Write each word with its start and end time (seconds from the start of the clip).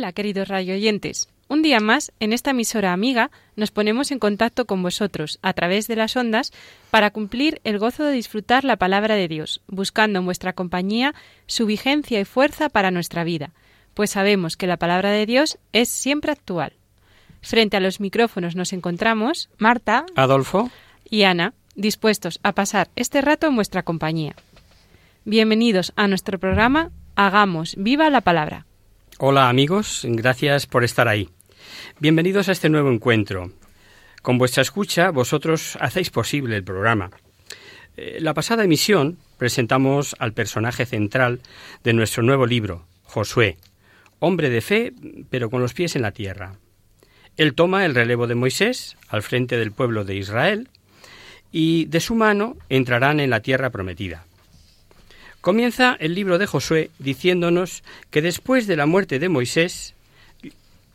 Hola, 0.00 0.12
queridos 0.12 0.48
radio 0.48 0.72
oyentes. 0.72 1.28
Un 1.46 1.60
día 1.60 1.78
más, 1.78 2.10
en 2.20 2.32
esta 2.32 2.52
emisora 2.52 2.94
amiga, 2.94 3.30
nos 3.54 3.70
ponemos 3.70 4.10
en 4.10 4.18
contacto 4.18 4.64
con 4.64 4.82
vosotros 4.82 5.38
a 5.42 5.52
través 5.52 5.88
de 5.88 5.96
las 5.96 6.16
ondas 6.16 6.54
para 6.90 7.10
cumplir 7.10 7.60
el 7.64 7.78
gozo 7.78 8.04
de 8.04 8.12
disfrutar 8.12 8.64
la 8.64 8.76
palabra 8.76 9.14
de 9.14 9.28
Dios, 9.28 9.60
buscando 9.66 10.18
en 10.18 10.24
vuestra 10.24 10.54
compañía 10.54 11.14
su 11.44 11.66
vigencia 11.66 12.18
y 12.18 12.24
fuerza 12.24 12.70
para 12.70 12.90
nuestra 12.90 13.24
vida, 13.24 13.50
pues 13.92 14.08
sabemos 14.12 14.56
que 14.56 14.66
la 14.66 14.78
palabra 14.78 15.10
de 15.10 15.26
Dios 15.26 15.58
es 15.74 15.90
siempre 15.90 16.32
actual. 16.32 16.72
Frente 17.42 17.76
a 17.76 17.80
los 17.80 18.00
micrófonos 18.00 18.56
nos 18.56 18.72
encontramos 18.72 19.50
Marta 19.58 20.06
Adolfo. 20.16 20.70
y 21.10 21.24
Ana, 21.24 21.52
dispuestos 21.74 22.40
a 22.42 22.52
pasar 22.52 22.88
este 22.96 23.20
rato 23.20 23.48
en 23.48 23.54
vuestra 23.54 23.82
compañía. 23.82 24.34
Bienvenidos 25.26 25.92
a 25.94 26.08
nuestro 26.08 26.38
programa 26.38 26.90
Hagamos 27.16 27.74
viva 27.76 28.08
la 28.08 28.22
palabra. 28.22 28.64
Hola 29.22 29.50
amigos, 29.50 30.06
gracias 30.08 30.66
por 30.66 30.82
estar 30.82 31.06
ahí. 31.06 31.28
Bienvenidos 31.98 32.48
a 32.48 32.52
este 32.52 32.70
nuevo 32.70 32.90
encuentro. 32.90 33.52
Con 34.22 34.38
vuestra 34.38 34.62
escucha, 34.62 35.10
vosotros 35.10 35.76
hacéis 35.78 36.08
posible 36.08 36.56
el 36.56 36.64
programa. 36.64 37.10
Eh, 37.98 38.16
La 38.22 38.32
pasada 38.32 38.64
emisión 38.64 39.18
presentamos 39.36 40.16
al 40.20 40.32
personaje 40.32 40.86
central 40.86 41.40
de 41.84 41.92
nuestro 41.92 42.22
nuevo 42.22 42.46
libro, 42.46 42.86
Josué, 43.02 43.58
hombre 44.20 44.48
de 44.48 44.62
fe, 44.62 44.94
pero 45.28 45.50
con 45.50 45.60
los 45.60 45.74
pies 45.74 45.96
en 45.96 46.02
la 46.02 46.12
tierra. 46.12 46.54
Él 47.36 47.52
toma 47.52 47.84
el 47.84 47.94
relevo 47.94 48.26
de 48.26 48.36
Moisés 48.36 48.96
al 49.10 49.22
frente 49.22 49.58
del 49.58 49.72
pueblo 49.72 50.06
de 50.06 50.16
Israel 50.16 50.70
y 51.52 51.84
de 51.84 52.00
su 52.00 52.14
mano 52.14 52.56
entrarán 52.70 53.20
en 53.20 53.28
la 53.28 53.40
tierra 53.40 53.68
prometida. 53.68 54.24
Comienza 55.40 55.96
el 56.00 56.14
libro 56.14 56.38
de 56.38 56.46
Josué 56.46 56.90
diciéndonos 56.98 57.82
que 58.10 58.20
después 58.20 58.66
de 58.66 58.76
la 58.76 58.86
muerte 58.86 59.18
de 59.18 59.28
Moisés 59.28 59.94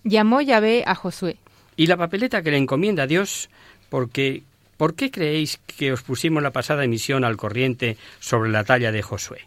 Llamó 0.03 0.39
Yahvé 0.41 0.83
a 0.85 0.93
Josué. 0.93 1.37
y 1.75 1.87
la 1.87 1.97
papeleta 1.97 2.43
que 2.43 2.51
le 2.51 2.57
encomienda 2.57 3.03
a 3.03 3.07
Dios, 3.07 3.49
porque 3.89 4.43
¿por 4.77 4.93
qué 4.93 5.09
creéis 5.09 5.57
que 5.65 5.91
os 5.91 6.03
pusimos 6.03 6.43
la 6.43 6.51
pasada 6.51 6.83
emisión 6.83 7.23
al 7.23 7.37
corriente 7.37 7.97
sobre 8.19 8.51
la 8.51 8.63
talla 8.63 8.91
de 8.91 9.01
Josué? 9.01 9.41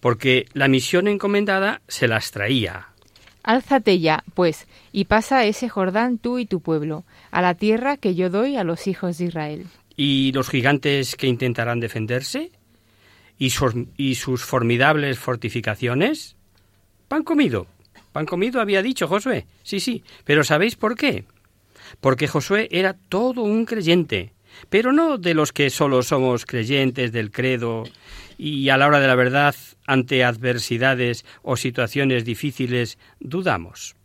Porque 0.00 0.46
la 0.52 0.68
misión 0.68 1.06
encomendada 1.06 1.80
se 1.86 2.08
las 2.08 2.32
traía. 2.32 2.88
Álzate 3.44 4.00
ya, 4.00 4.24
pues, 4.34 4.66
y 4.90 5.04
pasa 5.04 5.44
ese 5.44 5.68
Jordán 5.68 6.18
tú 6.18 6.38
y 6.38 6.46
tu 6.46 6.60
pueblo, 6.60 7.04
a 7.30 7.40
la 7.40 7.54
tierra 7.54 7.96
que 7.96 8.14
yo 8.14 8.30
doy 8.30 8.56
a 8.56 8.64
los 8.64 8.86
hijos 8.86 9.18
de 9.18 9.26
Israel. 9.26 9.66
¿Y 9.96 10.32
los 10.32 10.48
gigantes 10.48 11.14
que 11.14 11.28
intentarán 11.28 11.78
defenderse? 11.78 12.50
¿Y 13.38 13.50
sus, 13.50 14.44
formidables 14.44 15.18
fortificaciones? 15.18 16.36
Pan 17.08 17.24
comido. 17.24 17.66
Pan 18.12 18.26
comido 18.26 18.60
había 18.60 18.82
dicho 18.82 19.08
Josué. 19.08 19.46
Sí, 19.62 19.80
sí. 19.80 20.04
Pero 20.24 20.44
¿sabéis 20.44 20.76
por 20.76 20.96
qué? 20.96 21.24
Porque 22.00 22.28
Josué 22.28 22.68
era 22.70 22.94
todo 22.94 23.42
un 23.42 23.64
creyente, 23.64 24.32
pero 24.70 24.92
no 24.92 25.18
de 25.18 25.34
los 25.34 25.52
que 25.52 25.70
solo 25.70 26.02
somos 26.02 26.46
creyentes 26.46 27.12
del 27.12 27.30
credo 27.30 27.84
y 28.38 28.68
a 28.68 28.76
la 28.76 28.86
hora 28.86 29.00
de 29.00 29.06
la 29.06 29.14
verdad, 29.14 29.54
ante 29.86 30.24
adversidades 30.24 31.24
o 31.42 31.56
situaciones 31.56 32.24
difíciles, 32.24 32.98
dudamos. 33.20 33.96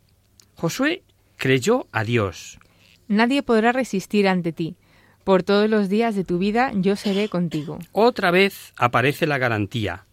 Josué 0.54 1.02
creyó 1.36 1.86
a 1.92 2.04
Dios. 2.04 2.58
Nadie 3.08 3.42
podrá 3.42 3.72
resistir 3.72 4.28
ante 4.28 4.52
ti. 4.52 4.76
Por 5.30 5.44
todos 5.44 5.70
los 5.70 5.88
días 5.88 6.16
de 6.16 6.24
tu 6.24 6.38
vida 6.38 6.72
yo 6.74 6.96
seré 6.96 7.28
contigo. 7.28 7.78
Otra 7.92 8.32
vez 8.32 8.72
aparece 8.76 9.28
la 9.28 9.38
garantía, 9.38 10.04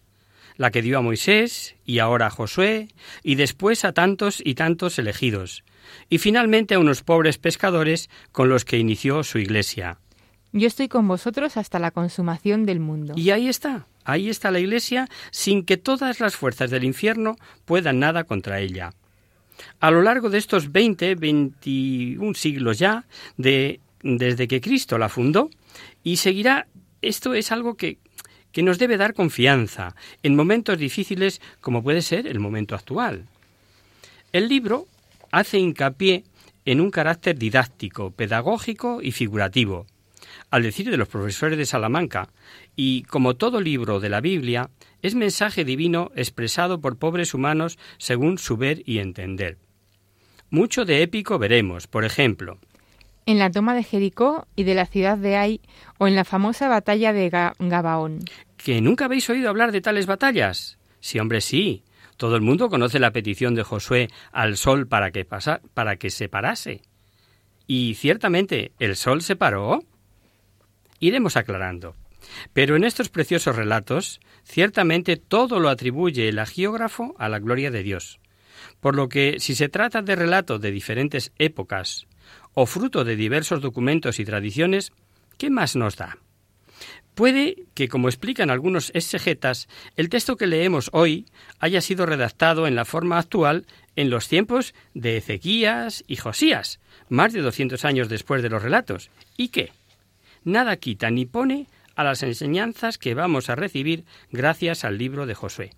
la 0.56 0.70
que 0.70 0.80
dio 0.80 0.96
a 0.96 1.02
Moisés 1.02 1.74
y 1.84 1.98
ahora 1.98 2.28
a 2.28 2.30
Josué 2.30 2.86
y 3.24 3.34
después 3.34 3.84
a 3.84 3.92
tantos 3.92 4.40
y 4.44 4.54
tantos 4.54 4.96
elegidos, 4.96 5.64
y 6.08 6.18
finalmente 6.18 6.76
a 6.76 6.78
unos 6.78 7.02
pobres 7.02 7.36
pescadores 7.36 8.10
con 8.30 8.48
los 8.48 8.64
que 8.64 8.78
inició 8.78 9.24
su 9.24 9.38
iglesia. 9.38 9.98
Yo 10.52 10.68
estoy 10.68 10.86
con 10.86 11.08
vosotros 11.08 11.56
hasta 11.56 11.80
la 11.80 11.90
consumación 11.90 12.64
del 12.64 12.78
mundo. 12.78 13.14
Y 13.16 13.30
ahí 13.30 13.48
está, 13.48 13.88
ahí 14.04 14.28
está 14.28 14.52
la 14.52 14.60
iglesia 14.60 15.08
sin 15.32 15.64
que 15.64 15.76
todas 15.78 16.20
las 16.20 16.36
fuerzas 16.36 16.70
del 16.70 16.84
infierno 16.84 17.34
puedan 17.64 17.98
nada 17.98 18.22
contra 18.22 18.60
ella. 18.60 18.92
A 19.80 19.90
lo 19.90 20.00
largo 20.02 20.30
de 20.30 20.38
estos 20.38 20.70
20, 20.70 21.16
21 21.16 22.34
siglos 22.34 22.78
ya, 22.78 23.04
de, 23.36 23.80
desde 24.16 24.48
que 24.48 24.60
Cristo 24.60 24.96
la 24.96 25.08
fundó, 25.08 25.50
y 26.02 26.16
seguirá, 26.16 26.66
esto 27.02 27.34
es 27.34 27.52
algo 27.52 27.76
que, 27.76 27.98
que 28.52 28.62
nos 28.62 28.78
debe 28.78 28.96
dar 28.96 29.14
confianza 29.14 29.94
en 30.22 30.36
momentos 30.36 30.78
difíciles 30.78 31.40
como 31.60 31.82
puede 31.82 32.02
ser 32.02 32.26
el 32.26 32.40
momento 32.40 32.74
actual. 32.74 33.26
El 34.32 34.48
libro 34.48 34.86
hace 35.30 35.58
hincapié 35.58 36.24
en 36.64 36.80
un 36.80 36.90
carácter 36.90 37.38
didáctico, 37.38 38.10
pedagógico 38.10 39.00
y 39.02 39.12
figurativo. 39.12 39.86
Al 40.50 40.62
decir 40.62 40.90
de 40.90 40.96
los 40.96 41.08
profesores 41.08 41.58
de 41.58 41.66
Salamanca, 41.66 42.28
y 42.76 43.02
como 43.04 43.36
todo 43.36 43.60
libro 43.60 44.00
de 44.00 44.08
la 44.08 44.20
Biblia, 44.20 44.70
es 45.02 45.14
mensaje 45.14 45.64
divino 45.64 46.10
expresado 46.14 46.80
por 46.80 46.98
pobres 46.98 47.34
humanos 47.34 47.78
según 47.98 48.38
su 48.38 48.56
ver 48.56 48.82
y 48.84 48.98
entender. 48.98 49.58
Mucho 50.50 50.84
de 50.84 51.02
épico 51.02 51.38
veremos, 51.38 51.86
por 51.86 52.04
ejemplo, 52.04 52.58
En 53.28 53.38
la 53.38 53.50
toma 53.50 53.74
de 53.74 53.84
Jericó 53.84 54.46
y 54.56 54.64
de 54.64 54.74
la 54.74 54.86
ciudad 54.86 55.18
de 55.18 55.36
Ai, 55.36 55.60
o 55.98 56.08
en 56.08 56.14
la 56.16 56.24
famosa 56.24 56.66
batalla 56.66 57.12
de 57.12 57.30
Ga- 57.30 57.52
Gabaón. 57.58 58.20
¿que 58.56 58.80
nunca 58.80 59.04
habéis 59.04 59.28
oído 59.28 59.50
hablar 59.50 59.70
de 59.70 59.82
tales 59.82 60.06
batallas? 60.06 60.78
Sí, 61.00 61.18
hombre, 61.18 61.42
sí. 61.42 61.82
Todo 62.16 62.36
el 62.36 62.40
mundo 62.42 62.70
conoce 62.70 62.98
la 62.98 63.10
petición 63.12 63.54
de 63.54 63.64
Josué 63.64 64.08
al 64.32 64.56
sol 64.56 64.86
para 64.88 65.10
que, 65.10 65.26
para 65.26 65.96
que 65.96 66.08
se 66.10 66.30
parase. 66.30 66.80
Y 67.66 67.94
ciertamente, 67.96 68.72
¿el 68.78 68.96
sol 68.96 69.20
se 69.20 69.36
paró? 69.36 69.84
Iremos 71.00 71.36
aclarando. 71.36 71.94
Pero 72.54 72.76
en 72.76 72.84
estos 72.84 73.10
preciosos 73.10 73.54
relatos, 73.56 74.20
ciertamente 74.42 75.16
todo 75.16 75.60
lo 75.60 75.68
atribuye 75.68 76.28
el 76.30 76.38
agiógrafo 76.38 77.14
a 77.18 77.28
la 77.28 77.38
gloria 77.38 77.70
de 77.70 77.82
Dios. 77.82 78.20
Por 78.80 78.96
lo 78.96 79.08
que, 79.08 79.36
si 79.38 79.54
se 79.54 79.68
trata 79.68 80.00
de 80.02 80.16
relatos 80.16 80.60
de 80.60 80.70
diferentes 80.72 81.30
épocas 81.38 82.06
o 82.54 82.66
fruto 82.66 83.04
de 83.04 83.16
diversos 83.16 83.60
documentos 83.60 84.18
y 84.18 84.24
tradiciones, 84.24 84.92
¿qué 85.36 85.50
más 85.50 85.76
nos 85.76 85.96
da? 85.96 86.18
Puede 87.14 87.64
que, 87.74 87.88
como 87.88 88.08
explican 88.08 88.48
algunos 88.48 88.92
exegetas, 88.94 89.68
el 89.96 90.08
texto 90.08 90.36
que 90.36 90.46
leemos 90.46 90.88
hoy 90.92 91.26
haya 91.58 91.80
sido 91.80 92.06
redactado 92.06 92.68
en 92.68 92.76
la 92.76 92.84
forma 92.84 93.18
actual 93.18 93.66
en 93.96 94.08
los 94.08 94.28
tiempos 94.28 94.72
de 94.94 95.16
Ezequías 95.16 96.04
y 96.06 96.14
Josías, 96.14 96.78
más 97.08 97.32
de 97.32 97.40
200 97.40 97.84
años 97.84 98.08
después 98.08 98.40
de 98.40 98.50
los 98.50 98.62
relatos, 98.62 99.10
y 99.36 99.48
que 99.48 99.72
nada 100.44 100.76
quita 100.76 101.10
ni 101.10 101.26
pone 101.26 101.66
a 101.96 102.04
las 102.04 102.22
enseñanzas 102.22 102.98
que 102.98 103.14
vamos 103.14 103.50
a 103.50 103.56
recibir 103.56 104.04
gracias 104.30 104.84
al 104.84 104.98
libro 104.98 105.26
de 105.26 105.34
Josué. 105.34 105.70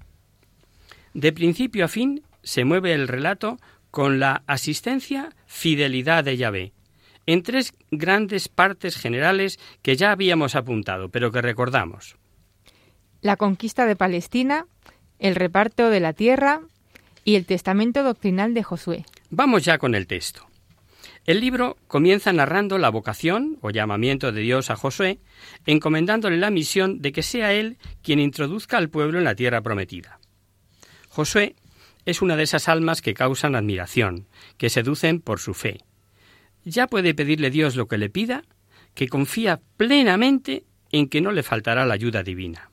De 1.15 1.33
principio 1.33 1.87
a 1.87 1.89
fin 1.89 2.23
se 2.43 2.65
mueve 2.65 2.93
el 2.93 3.09
relato 3.09 3.57
con 3.91 4.21
la 4.21 4.43
asistencia 4.47 5.31
fidelidad 5.51 6.23
de 6.23 6.37
Yahvé, 6.37 6.73
en 7.27 7.43
tres 7.43 7.75
grandes 7.91 8.49
partes 8.49 8.97
generales 8.97 9.59
que 9.83 9.97
ya 9.97 10.13
habíamos 10.13 10.55
apuntado, 10.55 11.09
pero 11.09 11.33
que 11.33 11.43
recordamos. 11.43 12.17
La 13.21 13.37
conquista 13.37 13.85
de 13.85 13.97
Palestina, 13.97 14.67
el 15.19 15.35
reparto 15.35 15.91
de 15.91 15.99
la 15.99 16.13
tierra 16.13 16.61
y 17.25 17.35
el 17.35 17.47
testamento 17.47 18.05
doctrinal 18.05 18.55
de 18.55 18.63
Josué. 18.63 19.05
Vamos 19.29 19.65
ya 19.65 19.79
con 19.79 19.95
el 19.97 20.07
texto. 20.07 20.47
El 21.27 21.41
libro 21.41 21.77
comienza 21.89 22.33
narrando 22.33 22.79
la 22.79 22.89
vocación 22.89 23.59
o 23.61 23.71
llamamiento 23.71 24.33
de 24.33 24.41
Dios 24.41 24.71
a 24.71 24.77
Josué, 24.77 25.19
encomendándole 25.67 26.39
la 26.39 26.51
misión 26.51 27.03
de 27.03 27.13
que 27.13 27.23
sea 27.23 27.53
él 27.53 27.77
quien 28.03 28.21
introduzca 28.21 28.79
al 28.79 28.89
pueblo 28.89 29.19
en 29.19 29.25
la 29.25 29.35
tierra 29.35 29.61
prometida. 29.61 30.21
Josué 31.09 31.57
es 32.05 32.23
una 32.23 32.37
de 32.37 32.45
esas 32.45 32.69
almas 32.69 33.03
que 33.03 33.15
causan 33.15 33.55
admiración, 33.55 34.27
que 34.57 34.71
seducen 34.71 35.21
por 35.21 35.41
su 35.41 35.55
fe. 35.55 35.81
Ya 36.65 36.87
puede 36.87 37.15
pedirle 37.15 37.51
Dios 37.51 37.77
lo 37.77 37.89
que 37.89 37.99
le 37.99 38.11
pida, 38.11 38.43
que 38.95 39.09
confía 39.09 39.61
plenamente 39.77 40.65
en 40.93 41.09
que 41.09 41.21
no 41.21 41.33
le 41.33 41.43
faltará 41.43 41.87
la 41.87 41.95
ayuda 41.95 42.23
divina. 42.23 42.71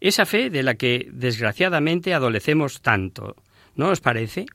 Esa 0.00 0.26
fe 0.26 0.50
de 0.50 0.62
la 0.62 0.74
que 0.74 1.08
desgraciadamente 1.12 2.14
adolecemos 2.14 2.80
tanto, 2.80 3.36
¿no 3.74 3.88
os 3.88 4.00
parece? 4.00 4.46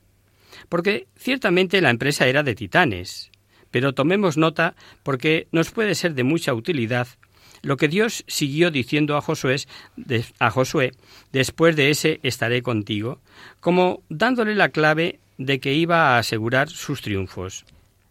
Porque 0.69 1.07
ciertamente 1.15 1.81
la 1.81 1.89
empresa 1.89 2.27
era 2.27 2.43
de 2.43 2.55
titanes, 2.55 3.31
pero 3.71 3.93
tomemos 3.93 4.37
nota 4.37 4.75
porque 5.03 5.47
nos 5.51 5.71
puede 5.71 5.95
ser 5.95 6.13
de 6.13 6.23
mucha 6.23 6.53
utilidad 6.53 7.07
lo 7.65 7.77
que 7.77 7.87
Dios 7.87 8.23
siguió 8.27 8.69
diciendo 8.69 9.17
a 9.17 9.21
Josué, 9.21 9.55
a 10.37 10.51
Josué 10.51 10.91
después 11.31 11.75
de 11.75 11.89
ese 11.89 12.19
estaré 12.21 12.61
contigo, 12.61 13.19
como 13.59 14.03
dándole 14.07 14.53
la 14.53 14.69
clave 14.69 15.19
de 15.39 15.59
que 15.59 15.73
iba 15.73 16.15
a 16.15 16.19
asegurar 16.19 16.69
sus 16.69 17.01
triunfos. 17.01 17.65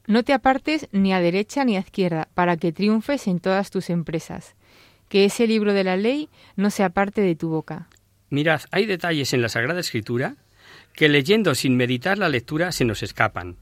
No 0.08 0.24
te 0.24 0.32
apartes 0.32 0.88
ni 0.90 1.14
a 1.14 1.20
derecha 1.20 1.64
ni 1.64 1.76
a 1.76 1.80
izquierda, 1.80 2.26
para 2.34 2.56
que 2.56 2.72
triunfes 2.72 3.28
en 3.28 3.38
todas 3.38 3.70
tus 3.70 3.90
empresas. 3.90 4.56
Que 5.08 5.24
ese 5.24 5.46
libro 5.46 5.72
de 5.72 5.84
la 5.84 5.96
ley 5.96 6.28
no 6.56 6.70
se 6.70 6.82
aparte 6.82 7.20
de 7.20 7.36
tu 7.36 7.48
boca. 7.48 7.88
Mirad, 8.30 8.62
hay 8.72 8.86
detalles 8.86 9.32
en 9.34 9.40
la 9.40 9.48
Sagrada 9.48 9.78
Escritura 9.78 10.34
que 10.94 11.08
leyendo 11.08 11.54
sin 11.54 11.76
meditar 11.76 12.18
la 12.18 12.28
lectura 12.28 12.72
se 12.72 12.84
nos 12.84 13.04
escapan. 13.04 13.56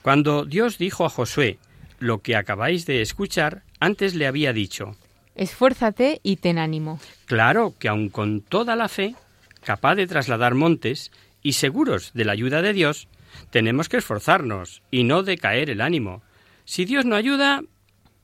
Cuando 0.00 0.46
Dios 0.46 0.78
dijo 0.78 1.04
a 1.04 1.10
Josué, 1.10 1.58
lo 1.98 2.20
que 2.20 2.36
acabáis 2.36 2.86
de 2.86 3.02
escuchar, 3.02 3.62
antes 3.80 4.14
le 4.14 4.26
había 4.26 4.52
dicho, 4.52 4.96
Esfuérzate 5.36 6.20
y 6.22 6.36
ten 6.36 6.58
ánimo. 6.58 6.98
Claro 7.26 7.74
que 7.78 7.88
aun 7.88 8.08
con 8.08 8.40
toda 8.40 8.74
la 8.74 8.88
fe, 8.88 9.14
capaz 9.62 9.94
de 9.94 10.06
trasladar 10.06 10.54
montes 10.54 11.12
y 11.42 11.52
seguros 11.52 12.12
de 12.14 12.24
la 12.24 12.32
ayuda 12.32 12.62
de 12.62 12.72
Dios, 12.72 13.08
tenemos 13.50 13.90
que 13.90 13.98
esforzarnos 13.98 14.82
y 14.90 15.04
no 15.04 15.22
decaer 15.22 15.68
el 15.68 15.82
ánimo. 15.82 16.22
Si 16.64 16.86
Dios 16.86 17.04
no 17.04 17.16
ayuda, 17.16 17.62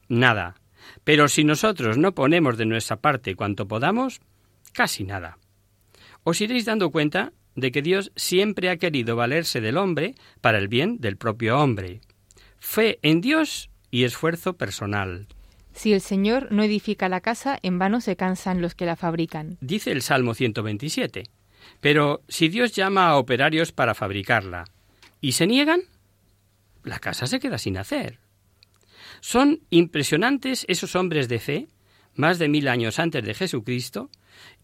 nada. 0.09 0.57
Pero 1.05 1.29
si 1.29 1.45
nosotros 1.45 1.99
no 1.99 2.13
ponemos 2.15 2.57
de 2.57 2.65
nuestra 2.65 2.97
parte 2.97 3.37
cuanto 3.37 3.69
podamos, 3.69 4.23
casi 4.73 5.05
nada. 5.05 5.37
Os 6.25 6.41
iréis 6.41 6.65
dando 6.65 6.91
cuenta 6.91 7.33
de 7.55 7.73
que 7.73 7.83
Dios 7.83 8.11
siempre 8.17 8.71
ha 8.71 8.79
querido 8.79 9.17
valerse 9.17 9.61
del 9.61 9.77
hombre 9.77 10.15
para 10.41 10.59
el 10.59 10.69
bien 10.69 10.99
del 10.99 11.19
propio 11.19 11.59
hombre. 11.59 12.01
Fe 12.65 13.01
en 13.03 13.21
Dios 13.21 13.71
y 13.91 14.05
esfuerzo 14.05 14.57
personal. 14.57 15.27
Si 15.75 15.93
el 15.93 16.01
Señor 16.01 16.53
no 16.53 16.63
edifica 16.63 17.09
la 17.09 17.21
casa, 17.21 17.59
en 17.61 17.79
vano 17.79 18.01
se 18.01 18.15
cansan 18.15 18.63
los 18.63 18.77
que 18.77 18.87
la 18.87 18.95
fabrican. 18.95 19.59
Dice 19.61 19.91
el 19.91 20.01
Salmo 20.01 20.33
127. 20.33 21.25
Pero 21.81 22.23
si 22.29 22.49
Dios 22.49 22.73
llama 22.73 23.09
a 23.09 23.17
operarios 23.17 23.73
para 23.73 23.95
fabricarla 23.95 24.65
y 25.21 25.33
se 25.33 25.49
niegan, 25.49 25.83
la 26.85 27.01
casa 27.01 27.27
se 27.27 27.41
queda 27.41 27.59
sin 27.59 27.77
hacer. 27.77 28.21
Son 29.21 29.61
impresionantes 29.69 30.65
esos 30.69 30.95
hombres 30.95 31.29
de 31.29 31.41
fe, 31.41 31.69
más 32.15 32.39
de 32.39 32.49
mil 32.49 32.69
años 32.69 33.01
antes 33.01 33.25
de 33.25 33.35
Jesucristo, 33.35 34.09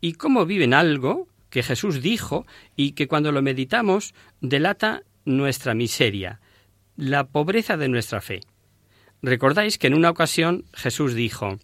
y 0.00 0.12
cómo 0.12 0.46
viven 0.46 0.72
algo 0.72 1.26
que 1.50 1.64
Jesús 1.64 2.00
dijo 2.00 2.46
y 2.76 2.92
que 2.92 3.08
cuando 3.08 3.32
lo 3.32 3.42
meditamos 3.42 4.14
delata 4.40 5.02
nuestra 5.24 5.74
miseria, 5.74 6.40
la 6.98 7.28
pobreza 7.28 7.76
de 7.76 7.88
nuestra 7.88 8.20
fe. 8.20 8.40
Recordáis 9.22 9.78
que 9.78 9.86
en 9.86 9.94
una 9.94 10.10
ocasión 10.10 10.64
Jesús 10.74 11.14
dijo, 11.14 11.58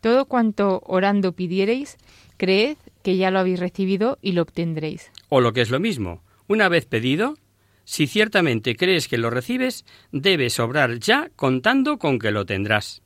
Todo 0.00 0.26
cuanto 0.26 0.82
orando 0.84 1.32
pidiereis, 1.32 1.96
creed 2.36 2.76
que 3.04 3.16
ya 3.16 3.30
lo 3.30 3.38
habéis 3.38 3.60
recibido 3.60 4.18
y 4.20 4.32
lo 4.32 4.42
obtendréis. 4.42 5.12
O 5.28 5.40
lo 5.40 5.52
que 5.52 5.60
es 5.60 5.70
lo 5.70 5.78
mismo, 5.78 6.24
una 6.48 6.68
vez 6.68 6.84
pedido, 6.84 7.36
si 7.84 8.08
ciertamente 8.08 8.74
crees 8.74 9.06
que 9.06 9.18
lo 9.18 9.30
recibes, 9.30 9.84
debes 10.10 10.58
obrar 10.58 10.98
ya 10.98 11.30
contando 11.36 11.98
con 11.98 12.18
que 12.18 12.32
lo 12.32 12.44
tendrás. 12.44 13.02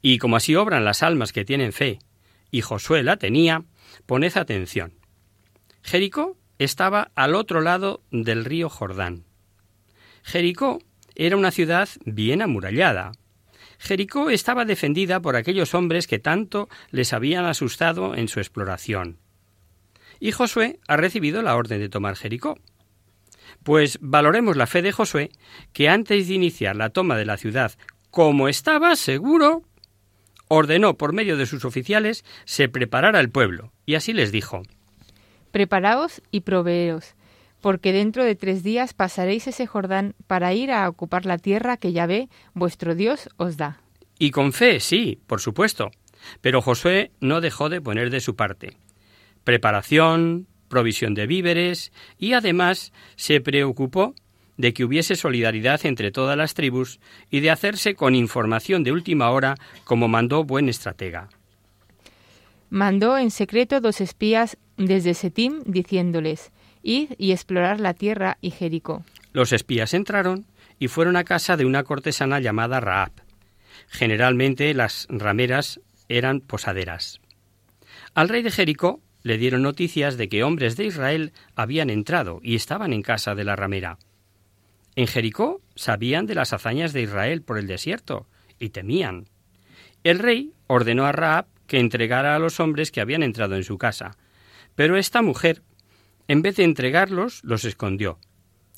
Y 0.00 0.16
como 0.16 0.36
así 0.36 0.56
obran 0.56 0.86
las 0.86 1.02
almas 1.02 1.34
que 1.34 1.44
tienen 1.44 1.74
fe, 1.74 1.98
y 2.50 2.62
Josué 2.62 3.02
la 3.02 3.18
tenía, 3.18 3.64
poned 4.06 4.34
atención. 4.34 4.94
Jericó 5.82 6.38
estaba 6.58 7.10
al 7.14 7.34
otro 7.34 7.60
lado 7.60 8.00
del 8.10 8.46
río 8.46 8.70
Jordán. 8.70 9.24
Jericó 10.24 10.78
era 11.14 11.36
una 11.36 11.50
ciudad 11.50 11.88
bien 12.06 12.42
amurallada. 12.42 13.12
Jericó 13.78 14.30
estaba 14.30 14.64
defendida 14.64 15.20
por 15.20 15.36
aquellos 15.36 15.74
hombres 15.74 16.06
que 16.06 16.18
tanto 16.18 16.68
les 16.90 17.12
habían 17.12 17.44
asustado 17.44 18.16
en 18.16 18.28
su 18.28 18.40
exploración. 18.40 19.18
Y 20.18 20.32
Josué 20.32 20.80
ha 20.88 20.96
recibido 20.96 21.42
la 21.42 21.54
orden 21.54 21.78
de 21.78 21.90
tomar 21.90 22.16
Jericó. 22.16 22.58
Pues 23.62 23.98
valoremos 24.00 24.56
la 24.56 24.66
fe 24.66 24.80
de 24.80 24.92
Josué, 24.92 25.30
que 25.74 25.90
antes 25.90 26.26
de 26.26 26.34
iniciar 26.34 26.74
la 26.74 26.90
toma 26.90 27.16
de 27.16 27.26
la 27.26 27.36
ciudad, 27.36 27.72
como 28.10 28.48
estaba 28.48 28.96
seguro, 28.96 29.62
ordenó 30.48 30.96
por 30.96 31.12
medio 31.12 31.36
de 31.36 31.46
sus 31.46 31.66
oficiales 31.66 32.24
se 32.46 32.68
preparara 32.70 33.20
el 33.20 33.30
pueblo, 33.30 33.72
y 33.84 33.96
así 33.96 34.14
les 34.14 34.32
dijo 34.32 34.62
Preparaos 35.50 36.22
y 36.30 36.40
proveeos, 36.40 37.14
porque 37.64 37.94
dentro 37.94 38.24
de 38.24 38.34
tres 38.34 38.62
días 38.62 38.92
pasaréis 38.92 39.46
ese 39.46 39.66
Jordán 39.66 40.14
para 40.26 40.52
ir 40.52 40.70
a 40.70 40.86
ocupar 40.86 41.24
la 41.24 41.38
tierra 41.38 41.78
que 41.78 41.94
Yahvé, 41.94 42.28
vuestro 42.52 42.94
Dios, 42.94 43.30
os 43.38 43.56
da. 43.56 43.80
Y 44.18 44.32
con 44.32 44.52
fe, 44.52 44.80
sí, 44.80 45.18
por 45.26 45.40
supuesto. 45.40 45.90
Pero 46.42 46.60
Josué 46.60 47.10
no 47.20 47.40
dejó 47.40 47.70
de 47.70 47.80
poner 47.80 48.10
de 48.10 48.20
su 48.20 48.36
parte. 48.36 48.76
Preparación, 49.44 50.46
provisión 50.68 51.14
de 51.14 51.26
víveres 51.26 51.90
y 52.18 52.34
además 52.34 52.92
se 53.16 53.40
preocupó 53.40 54.14
de 54.58 54.74
que 54.74 54.84
hubiese 54.84 55.16
solidaridad 55.16 55.86
entre 55.86 56.10
todas 56.10 56.36
las 56.36 56.52
tribus 56.52 57.00
y 57.30 57.40
de 57.40 57.50
hacerse 57.50 57.94
con 57.94 58.14
información 58.14 58.84
de 58.84 58.92
última 58.92 59.30
hora 59.30 59.54
como 59.84 60.06
mandó 60.06 60.44
buen 60.44 60.68
estratega. 60.68 61.30
Mandó 62.68 63.16
en 63.16 63.30
secreto 63.30 63.80
dos 63.80 64.02
espías 64.02 64.58
desde 64.76 65.14
Setim 65.14 65.62
diciéndoles, 65.64 66.52
Id 66.84 67.14
y 67.18 67.32
explorar 67.32 67.80
la 67.80 67.94
tierra 67.94 68.38
y 68.40 68.50
Jericó. 68.50 69.04
Los 69.32 69.52
espías 69.52 69.94
entraron 69.94 70.46
y 70.78 70.88
fueron 70.88 71.16
a 71.16 71.24
casa 71.24 71.56
de 71.56 71.64
una 71.64 71.82
cortesana 71.82 72.38
llamada 72.40 72.80
Raab. 72.80 73.12
Generalmente 73.88 74.72
las 74.74 75.06
rameras 75.10 75.80
eran 76.08 76.40
posaderas. 76.40 77.20
Al 78.14 78.28
rey 78.28 78.42
de 78.42 78.50
Jericó 78.50 79.00
le 79.22 79.38
dieron 79.38 79.62
noticias 79.62 80.16
de 80.16 80.28
que 80.28 80.44
hombres 80.44 80.76
de 80.76 80.84
Israel 80.84 81.32
habían 81.56 81.90
entrado 81.90 82.40
y 82.42 82.54
estaban 82.54 82.92
en 82.92 83.02
casa 83.02 83.34
de 83.34 83.44
la 83.44 83.56
ramera. 83.56 83.98
En 84.96 85.06
Jericó 85.06 85.60
sabían 85.74 86.26
de 86.26 86.34
las 86.34 86.52
hazañas 86.52 86.92
de 86.92 87.02
Israel 87.02 87.42
por 87.42 87.58
el 87.58 87.66
desierto 87.66 88.28
y 88.58 88.68
temían. 88.68 89.28
El 90.04 90.18
rey 90.18 90.52
ordenó 90.66 91.06
a 91.06 91.12
Raab 91.12 91.46
que 91.66 91.80
entregara 91.80 92.36
a 92.36 92.38
los 92.38 92.60
hombres 92.60 92.92
que 92.92 93.00
habían 93.00 93.22
entrado 93.22 93.56
en 93.56 93.64
su 93.64 93.78
casa, 93.78 94.16
pero 94.74 94.96
esta 94.96 95.22
mujer, 95.22 95.62
en 96.28 96.42
vez 96.42 96.56
de 96.56 96.64
entregarlos, 96.64 97.42
los 97.44 97.64
escondió. 97.64 98.18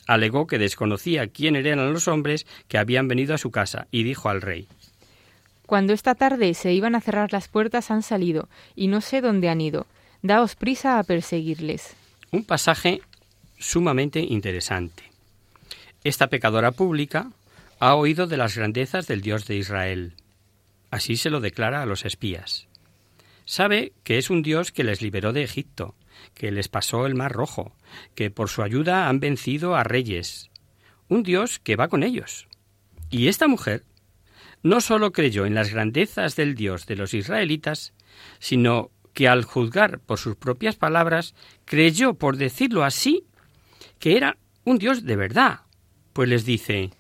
Alegó 0.07 0.47
que 0.47 0.59
desconocía 0.59 1.27
quién 1.29 1.57
eran 1.57 1.93
los 1.93 2.09
hombres 2.09 2.47
que 2.69 2.79
habían 2.79 3.09
venido 3.09 3.35
a 3.35 3.39
su 3.39 3.51
casa 3.51 3.89
y 3.91 4.05
dijo 4.05 4.29
al 4.29 4.41
rey 4.41 4.69
Cuando 5.67 5.93
esta 5.93 6.15
tarde 6.15 6.55
se 6.55 6.73
iban 6.73 6.95
a 6.95 7.01
cerrar 7.01 7.33
las 7.33 7.49
puertas 7.49 7.91
han 7.91 8.03
salido, 8.03 8.49
y 8.75 8.89
no 8.89 9.01
sé 9.01 9.21
dónde 9.21 9.49
han 9.49 9.61
ido. 9.61 9.87
Daos 10.23 10.55
prisa 10.55 10.99
a 10.99 11.05
perseguirles. 11.05 11.95
Un 12.31 12.45
pasaje 12.45 13.01
sumamente 13.59 14.21
interesante. 14.21 15.05
Esta 16.05 16.29
pecadora 16.29 16.73
pública 16.73 17.31
ha 17.79 17.95
oído 17.95 18.27
de 18.27 18.37
las 18.37 18.57
grandezas 18.57 19.07
del 19.07 19.21
Dios 19.21 19.47
de 19.47 19.57
Israel. 19.57 20.15
Así 20.91 21.17
se 21.17 21.31
lo 21.31 21.41
declara 21.41 21.83
a 21.83 21.87
los 21.87 22.05
espías. 22.05 22.69
Sabe 23.45 23.93
que 24.03 24.19
es 24.19 24.31
un 24.31 24.43
Dios 24.43 24.73
que 24.73 24.85
les 24.85 25.03
liberó 25.03 25.33
de 25.33 25.43
Egipto, 25.43 25.95
que 26.35 26.51
les 26.51 26.69
pasó 26.69 27.07
el 27.07 27.15
Mar 27.15 27.33
Rojo, 27.33 27.73
que 28.15 28.31
por 28.31 28.49
su 28.49 28.63
ayuda 28.63 29.09
han 29.09 29.21
vencido 29.21 29.77
a 29.77 29.85
reyes. 29.85 30.51
Un 31.09 31.23
Dios 31.23 31.59
que 31.59 31.77
va 31.77 31.89
con 31.89 32.03
ellos. 32.03 32.49
Y 33.11 33.29
esta 33.29 33.49
mujer 33.49 33.85
no 34.63 34.81
sólo 34.81 35.13
creyó 35.13 35.47
en 35.47 35.55
las 35.55 35.73
grandezas 35.73 36.37
del 36.37 36.55
Dios 36.55 36.87
de 36.87 36.97
los 36.97 37.15
israelitas, 37.15 37.95
sino 38.39 38.91
que 39.13 39.29
al 39.29 39.45
juzgar 39.45 40.01
por 40.01 40.19
sus 40.19 40.37
propias 40.37 40.77
palabras, 40.77 41.35
creyó, 41.65 42.15
por 42.15 42.37
decirlo 42.37 42.85
así, 42.85 43.25
que 43.99 44.17
era 44.17 44.37
un 44.65 44.79
Dios 44.79 45.05
de 45.05 45.17
verdad, 45.17 45.61
pues 46.13 46.29
les 46.29 46.45
dice 46.45 46.91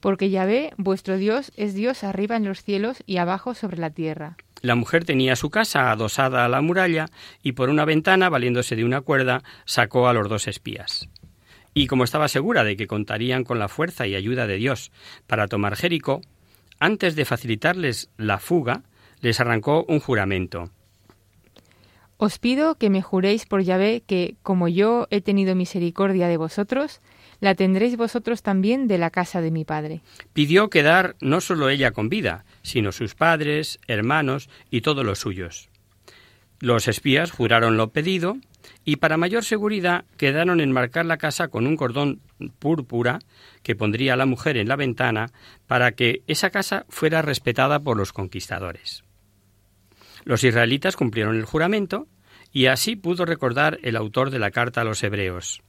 Porque 0.00 0.30
Yahvé, 0.30 0.72
vuestro 0.76 1.16
Dios, 1.16 1.50
es 1.56 1.74
Dios 1.74 2.04
arriba 2.04 2.36
en 2.36 2.44
los 2.44 2.62
cielos 2.62 3.02
y 3.06 3.16
abajo 3.16 3.54
sobre 3.54 3.78
la 3.78 3.90
tierra. 3.90 4.36
La 4.64 4.76
mujer 4.76 5.04
tenía 5.04 5.36
su 5.36 5.50
casa 5.50 5.90
adosada 5.90 6.42
a 6.42 6.48
la 6.48 6.62
muralla 6.62 7.10
y 7.42 7.52
por 7.52 7.68
una 7.68 7.84
ventana, 7.84 8.30
valiéndose 8.30 8.76
de 8.76 8.84
una 8.86 9.02
cuerda, 9.02 9.42
sacó 9.66 10.08
a 10.08 10.14
los 10.14 10.26
dos 10.30 10.48
espías. 10.48 11.06
Y 11.74 11.86
como 11.86 12.02
estaba 12.02 12.28
segura 12.28 12.64
de 12.64 12.74
que 12.74 12.86
contarían 12.86 13.44
con 13.44 13.58
la 13.58 13.68
fuerza 13.68 14.06
y 14.06 14.14
ayuda 14.14 14.46
de 14.46 14.56
Dios 14.56 14.90
para 15.26 15.48
tomar 15.48 15.76
Jericó, 15.76 16.22
antes 16.80 17.14
de 17.14 17.26
facilitarles 17.26 18.08
la 18.16 18.38
fuga, 18.38 18.84
les 19.20 19.38
arrancó 19.38 19.84
un 19.86 20.00
juramento. 20.00 20.70
Os 22.16 22.38
pido 22.38 22.76
que 22.76 22.88
me 22.88 23.02
juréis 23.02 23.44
por 23.44 23.60
Yahvé 23.60 24.02
que, 24.06 24.36
como 24.42 24.68
yo 24.68 25.08
he 25.10 25.20
tenido 25.20 25.54
misericordia 25.54 26.26
de 26.26 26.38
vosotros, 26.38 27.02
la 27.40 27.54
tendréis 27.54 27.96
vosotros 27.96 28.42
también 28.42 28.86
de 28.86 28.98
la 28.98 29.10
casa 29.10 29.40
de 29.40 29.50
mi 29.50 29.64
padre. 29.64 30.00
Pidió 30.32 30.70
quedar 30.70 31.16
no 31.20 31.40
solo 31.40 31.68
ella 31.68 31.92
con 31.92 32.08
vida, 32.08 32.44
sino 32.62 32.92
sus 32.92 33.14
padres, 33.14 33.78
hermanos 33.86 34.48
y 34.70 34.80
todos 34.80 35.04
los 35.04 35.18
suyos. 35.18 35.68
Los 36.60 36.88
espías 36.88 37.30
juraron 37.30 37.76
lo 37.76 37.90
pedido 37.90 38.36
y 38.84 38.96
para 38.96 39.16
mayor 39.16 39.44
seguridad 39.44 40.04
quedaron 40.16 40.60
en 40.60 40.72
marcar 40.72 41.04
la 41.04 41.18
casa 41.18 41.48
con 41.48 41.66
un 41.66 41.76
cordón 41.76 42.20
púrpura 42.58 43.18
que 43.62 43.74
pondría 43.74 44.16
la 44.16 44.26
mujer 44.26 44.56
en 44.56 44.68
la 44.68 44.76
ventana 44.76 45.30
para 45.66 45.92
que 45.92 46.22
esa 46.26 46.50
casa 46.50 46.86
fuera 46.88 47.22
respetada 47.22 47.80
por 47.80 47.96
los 47.96 48.12
conquistadores. 48.12 49.04
Los 50.24 50.44
israelitas 50.44 50.96
cumplieron 50.96 51.36
el 51.36 51.44
juramento 51.44 52.06
y 52.52 52.66
así 52.66 52.96
pudo 52.96 53.24
recordar 53.24 53.78
el 53.82 53.96
autor 53.96 54.30
de 54.30 54.38
la 54.38 54.50
carta 54.50 54.80
a 54.80 54.84
los 54.84 55.02
hebreos. 55.02 55.62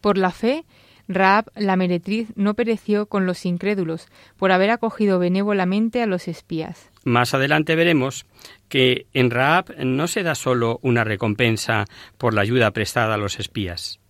Por 0.00 0.18
la 0.18 0.30
fe, 0.30 0.64
Raab 1.08 1.46
la 1.54 1.76
meretriz 1.76 2.28
no 2.34 2.54
pereció 2.54 3.06
con 3.06 3.26
los 3.26 3.46
incrédulos 3.46 4.08
por 4.36 4.50
haber 4.50 4.70
acogido 4.70 5.18
benévolamente 5.18 6.02
a 6.02 6.06
los 6.06 6.26
espías. 6.26 6.90
Más 7.04 7.34
adelante 7.34 7.76
veremos 7.76 8.26
que 8.68 9.06
en 9.12 9.30
Raab 9.30 9.76
no 9.84 10.08
se 10.08 10.22
da 10.22 10.34
solo 10.34 10.80
una 10.82 11.04
recompensa 11.04 11.84
por 12.18 12.34
la 12.34 12.42
ayuda 12.42 12.72
prestada 12.72 13.14
a 13.14 13.18
los 13.18 13.38
espías. 13.38 14.00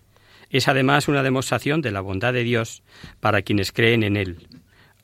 Es 0.49 0.69
además 0.69 1.09
una 1.09 1.23
demostración 1.23 1.83
de 1.83 1.91
la 1.91 2.01
bondad 2.01 2.33
de 2.33 2.45
Dios 2.45 2.83
para 3.21 3.43
quienes 3.43 3.73
creen 3.73 4.03
en 4.03 4.17
Él, 4.17 4.49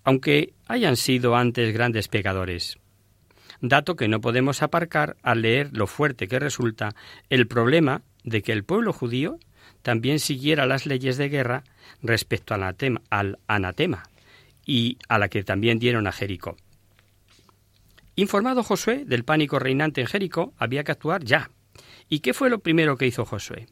aunque 0.05 0.55
hayan 0.67 0.97
sido 0.97 1.37
antes 1.37 1.75
grandes 1.75 2.09
pecadores. 2.09 2.79
Dato 3.61 3.97
que 3.97 4.09
no 4.09 4.21
podemos 4.21 4.63
aparcar 4.63 5.17
al 5.23 5.43
leer 5.43 5.71
lo 5.73 5.87
fuerte 5.87 6.27
que 6.27 6.39
resulta 6.39 6.95
el 7.29 7.47
problema 7.47 8.03
de 8.25 8.43
que 8.43 8.53
el 8.53 8.65
pueblo 8.65 8.93
judío 8.93 9.39
también 9.83 10.19
siguiera 10.19 10.67
las 10.67 10.87
leyes 10.87 11.17
de 11.17 11.29
guerra 11.29 11.65
respecto 12.03 12.55
al 12.55 13.39
anatema, 13.47 14.03
y 14.65 14.99
a 15.09 15.19
la 15.19 15.29
que 15.29 15.43
también 15.43 15.79
dieron 15.79 16.07
a 16.07 16.13
Jericó. 16.13 16.57
Informado 18.15 18.63
Josué 18.63 19.05
del 19.07 19.25
pánico 19.25 19.59
reinante 19.59 20.01
en 20.01 20.07
Jericó, 20.07 20.53
había 20.59 20.85
que 20.85 20.93
actuar 20.93 21.25
ya. 21.25 21.51
¿Y 22.09 22.21
qué 22.21 22.35
fue 22.35 22.51
lo 22.51 22.59
primero 22.59 22.97
que 22.97 23.07
hizo 23.07 23.25
Josué? 23.25 23.67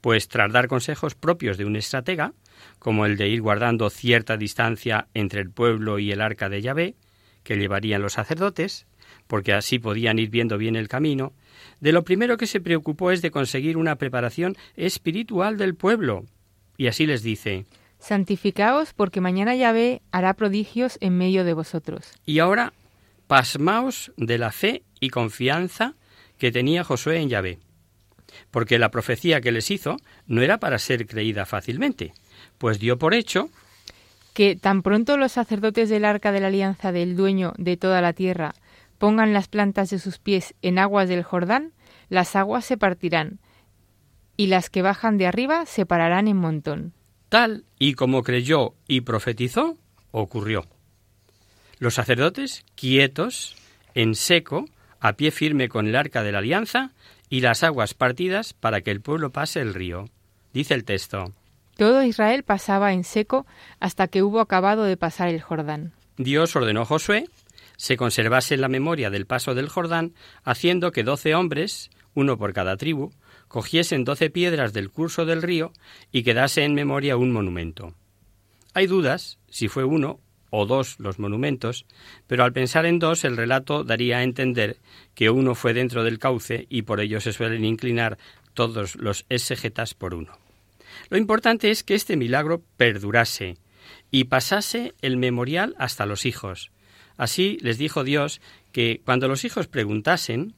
Pues 0.00 0.28
tras 0.28 0.52
dar 0.52 0.66
consejos 0.66 1.14
propios 1.14 1.58
de 1.58 1.66
un 1.66 1.76
estratega, 1.76 2.32
como 2.78 3.04
el 3.04 3.16
de 3.16 3.28
ir 3.28 3.42
guardando 3.42 3.90
cierta 3.90 4.36
distancia 4.36 5.08
entre 5.14 5.40
el 5.40 5.50
pueblo 5.50 5.98
y 5.98 6.10
el 6.10 6.20
arca 6.20 6.48
de 6.48 6.62
Yahvé, 6.62 6.94
que 7.42 7.56
llevarían 7.56 8.02
los 8.02 8.14
sacerdotes, 8.14 8.86
porque 9.26 9.52
así 9.52 9.78
podían 9.78 10.18
ir 10.18 10.30
viendo 10.30 10.58
bien 10.58 10.76
el 10.76 10.88
camino, 10.88 11.32
de 11.80 11.92
lo 11.92 12.02
primero 12.04 12.36
que 12.36 12.46
se 12.46 12.60
preocupó 12.60 13.10
es 13.10 13.22
de 13.22 13.30
conseguir 13.30 13.76
una 13.76 13.96
preparación 13.96 14.56
espiritual 14.76 15.56
del 15.58 15.74
pueblo. 15.74 16.24
Y 16.76 16.88
así 16.88 17.06
les 17.06 17.22
dice, 17.22 17.66
Santificaos 17.98 18.92
porque 18.92 19.20
mañana 19.20 19.54
Yahvé 19.54 20.02
hará 20.12 20.34
prodigios 20.34 20.98
en 21.00 21.16
medio 21.16 21.44
de 21.44 21.54
vosotros. 21.54 22.12
Y 22.24 22.38
ahora 22.38 22.72
pasmaos 23.26 24.12
de 24.16 24.38
la 24.38 24.52
fe 24.52 24.82
y 25.00 25.10
confianza 25.10 25.94
que 26.38 26.52
tenía 26.52 26.84
Josué 26.84 27.20
en 27.20 27.28
Yahvé, 27.28 27.58
porque 28.50 28.78
la 28.78 28.90
profecía 28.90 29.40
que 29.40 29.52
les 29.52 29.70
hizo 29.70 29.96
no 30.26 30.42
era 30.42 30.58
para 30.58 30.78
ser 30.78 31.06
creída 31.06 31.46
fácilmente, 31.46 32.12
pues 32.58 32.78
dio 32.78 32.98
por 32.98 33.14
hecho 33.14 33.48
que 34.34 34.54
tan 34.54 34.82
pronto 34.82 35.16
los 35.16 35.32
sacerdotes 35.32 35.88
del 35.88 36.04
arca 36.04 36.30
de 36.30 36.40
la 36.40 36.48
alianza 36.48 36.92
del 36.92 37.16
dueño 37.16 37.54
de 37.56 37.78
toda 37.78 38.02
la 38.02 38.12
tierra 38.12 38.54
pongan 38.98 39.32
las 39.32 39.48
plantas 39.48 39.90
de 39.90 39.98
sus 39.98 40.18
pies 40.18 40.54
en 40.62 40.78
aguas 40.78 41.08
del 41.08 41.22
Jordán, 41.22 41.72
las 42.08 42.36
aguas 42.36 42.64
se 42.64 42.76
partirán, 42.76 43.40
y 44.36 44.46
las 44.46 44.70
que 44.70 44.82
bajan 44.82 45.18
de 45.18 45.26
arriba 45.26 45.66
se 45.66 45.86
pararán 45.86 46.28
en 46.28 46.36
montón. 46.36 46.92
Tal 47.28 47.64
y 47.78 47.94
como 47.94 48.22
creyó 48.22 48.74
y 48.86 49.02
profetizó, 49.02 49.76
ocurrió. 50.10 50.66
Los 51.78 51.94
sacerdotes, 51.94 52.64
quietos, 52.74 53.56
en 53.94 54.14
seco, 54.14 54.66
a 55.00 55.14
pie 55.14 55.30
firme 55.30 55.68
con 55.68 55.86
el 55.86 55.96
arca 55.96 56.22
de 56.22 56.32
la 56.32 56.38
alianza, 56.38 56.92
y 57.28 57.40
las 57.40 57.64
aguas 57.64 57.94
partidas 57.94 58.52
para 58.52 58.80
que 58.82 58.92
el 58.92 59.00
pueblo 59.00 59.30
pase 59.30 59.60
el 59.60 59.74
río. 59.74 60.08
Dice 60.52 60.74
el 60.74 60.84
texto. 60.84 61.32
Todo 61.76 62.02
Israel 62.04 62.44
pasaba 62.44 62.92
en 62.92 63.04
seco 63.04 63.46
hasta 63.80 64.06
que 64.06 64.22
hubo 64.22 64.40
acabado 64.40 64.84
de 64.84 64.96
pasar 64.96 65.28
el 65.28 65.42
Jordán. 65.42 65.92
Dios 66.16 66.54
ordenó 66.56 66.82
a 66.82 66.86
Josué 66.86 67.26
se 67.76 67.96
conservase 67.96 68.56
la 68.56 68.68
memoria 68.68 69.10
del 69.10 69.26
paso 69.26 69.54
del 69.54 69.68
Jordán, 69.68 70.14
haciendo 70.44 70.92
que 70.92 71.04
doce 71.04 71.34
hombres, 71.34 71.90
uno 72.14 72.38
por 72.38 72.52
cada 72.52 72.76
tribu, 72.76 73.12
cogiesen 73.48 74.04
doce 74.04 74.30
piedras 74.30 74.72
del 74.72 74.90
curso 74.90 75.24
del 75.24 75.42
río 75.42 75.72
y 76.12 76.22
quedase 76.22 76.64
en 76.64 76.74
memoria 76.74 77.16
un 77.16 77.32
monumento. 77.32 77.94
Hay 78.74 78.86
dudas 78.86 79.38
si 79.48 79.68
fue 79.68 79.84
uno 79.84 80.20
o 80.50 80.66
dos 80.66 80.98
los 80.98 81.18
monumentos, 81.18 81.86
pero 82.26 82.44
al 82.44 82.52
pensar 82.52 82.86
en 82.86 82.98
dos 82.98 83.24
el 83.24 83.36
relato 83.36 83.84
daría 83.84 84.18
a 84.18 84.22
entender 84.22 84.78
que 85.14 85.30
uno 85.30 85.54
fue 85.54 85.74
dentro 85.74 86.04
del 86.04 86.18
cauce 86.18 86.66
y 86.68 86.82
por 86.82 87.00
ello 87.00 87.20
se 87.20 87.32
suelen 87.32 87.64
inclinar 87.64 88.18
todos 88.54 88.96
los 88.96 89.26
exegetas 89.28 89.94
por 89.94 90.14
uno. 90.14 90.38
Lo 91.10 91.18
importante 91.18 91.70
es 91.70 91.84
que 91.84 91.94
este 91.94 92.16
milagro 92.16 92.62
perdurase 92.76 93.56
y 94.10 94.24
pasase 94.24 94.94
el 95.02 95.16
memorial 95.16 95.74
hasta 95.78 96.06
los 96.06 96.26
hijos. 96.26 96.70
Así 97.16 97.58
les 97.60 97.78
dijo 97.78 98.04
Dios 98.04 98.40
que 98.72 99.00
cuando 99.04 99.28
los 99.28 99.44
hijos 99.44 99.66
preguntasen 99.68 100.54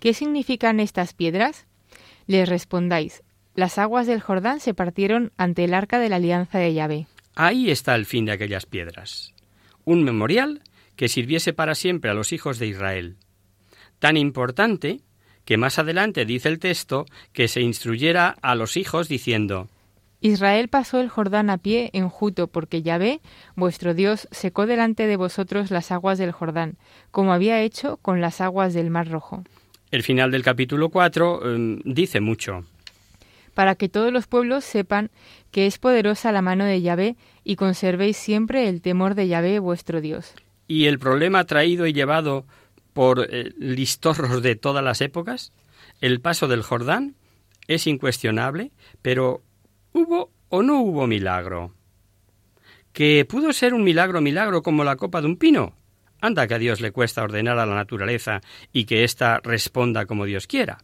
¿Qué 0.00 0.14
significan 0.14 0.80
estas 0.80 1.14
piedras? 1.14 1.66
Les 2.26 2.48
respondáis, 2.48 3.22
las 3.54 3.78
aguas 3.78 4.06
del 4.06 4.20
Jordán 4.20 4.60
se 4.60 4.74
partieron 4.74 5.32
ante 5.36 5.64
el 5.64 5.74
arca 5.74 5.98
de 5.98 6.08
la 6.08 6.16
alianza 6.16 6.58
de 6.58 6.72
Yahvé. 6.72 7.06
Ahí 7.34 7.70
está 7.70 7.94
el 7.94 8.06
fin 8.06 8.24
de 8.24 8.32
aquellas 8.32 8.66
piedras. 8.66 9.34
Un 9.84 10.04
memorial 10.04 10.62
que 10.96 11.08
sirviese 11.08 11.52
para 11.52 11.74
siempre 11.74 12.10
a 12.10 12.14
los 12.14 12.32
hijos 12.32 12.58
de 12.58 12.66
Israel. 12.66 13.16
Tan 13.98 14.16
importante 14.16 15.00
que 15.44 15.56
más 15.56 15.78
adelante 15.78 16.24
dice 16.24 16.48
el 16.48 16.58
texto 16.58 17.06
que 17.32 17.48
se 17.48 17.60
instruyera 17.60 18.36
a 18.42 18.54
los 18.54 18.76
hijos 18.76 19.08
diciendo 19.08 19.68
Israel 20.22 20.68
pasó 20.68 21.00
el 21.00 21.08
Jordán 21.08 21.50
a 21.50 21.58
pie 21.58 21.90
enjuto, 21.92 22.46
porque 22.46 22.82
Yahvé, 22.82 23.20
vuestro 23.56 23.92
Dios, 23.92 24.28
secó 24.30 24.66
delante 24.66 25.08
de 25.08 25.16
vosotros 25.16 25.72
las 25.72 25.90
aguas 25.90 26.16
del 26.16 26.30
Jordán, 26.30 26.76
como 27.10 27.32
había 27.32 27.60
hecho 27.60 27.96
con 27.96 28.20
las 28.20 28.40
aguas 28.40 28.72
del 28.72 28.88
Mar 28.88 29.08
Rojo. 29.08 29.42
El 29.92 30.02
final 30.02 30.32
del 30.32 30.42
capítulo 30.42 30.88
4 30.88 31.54
em, 31.54 31.78
dice 31.84 32.20
mucho. 32.20 32.64
Para 33.54 33.76
que 33.76 33.88
todos 33.88 34.12
los 34.12 34.26
pueblos 34.26 34.64
sepan 34.64 35.10
que 35.52 35.66
es 35.66 35.78
poderosa 35.78 36.32
la 36.32 36.42
mano 36.42 36.64
de 36.64 36.82
Yahvé 36.82 37.14
y 37.44 37.54
conservéis 37.54 38.16
siempre 38.16 38.68
el 38.68 38.82
temor 38.82 39.14
de 39.14 39.28
Yahvé 39.28 39.60
vuestro 39.60 40.00
Dios. 40.00 40.34
¿Y 40.66 40.86
el 40.86 40.98
problema 40.98 41.44
traído 41.44 41.86
y 41.86 41.92
llevado 41.92 42.44
por 42.92 43.28
eh, 43.30 43.52
listorros 43.58 44.42
de 44.42 44.56
todas 44.56 44.82
las 44.82 45.00
épocas? 45.00 45.52
El 46.00 46.20
paso 46.20 46.48
del 46.48 46.62
Jordán 46.62 47.14
es 47.68 47.86
incuestionable, 47.86 48.72
pero 49.02 49.42
¿Hubo 49.92 50.30
o 50.48 50.62
no 50.62 50.80
hubo 50.80 51.06
milagro? 51.06 51.74
¿Que 52.92 53.26
pudo 53.26 53.52
ser 53.52 53.74
un 53.74 53.84
milagro 53.84 54.20
milagro 54.20 54.62
como 54.62 54.84
la 54.84 54.96
copa 54.96 55.20
de 55.20 55.26
un 55.26 55.36
pino? 55.36 55.74
Anda 56.22 56.46
que 56.46 56.54
a 56.54 56.58
Dios 56.58 56.80
le 56.80 56.92
cuesta 56.92 57.24
ordenar 57.24 57.58
a 57.58 57.66
la 57.66 57.74
naturaleza 57.74 58.40
y 58.72 58.84
que 58.84 59.02
ésta 59.02 59.40
responda 59.42 60.06
como 60.06 60.24
Dios 60.24 60.46
quiera. 60.46 60.78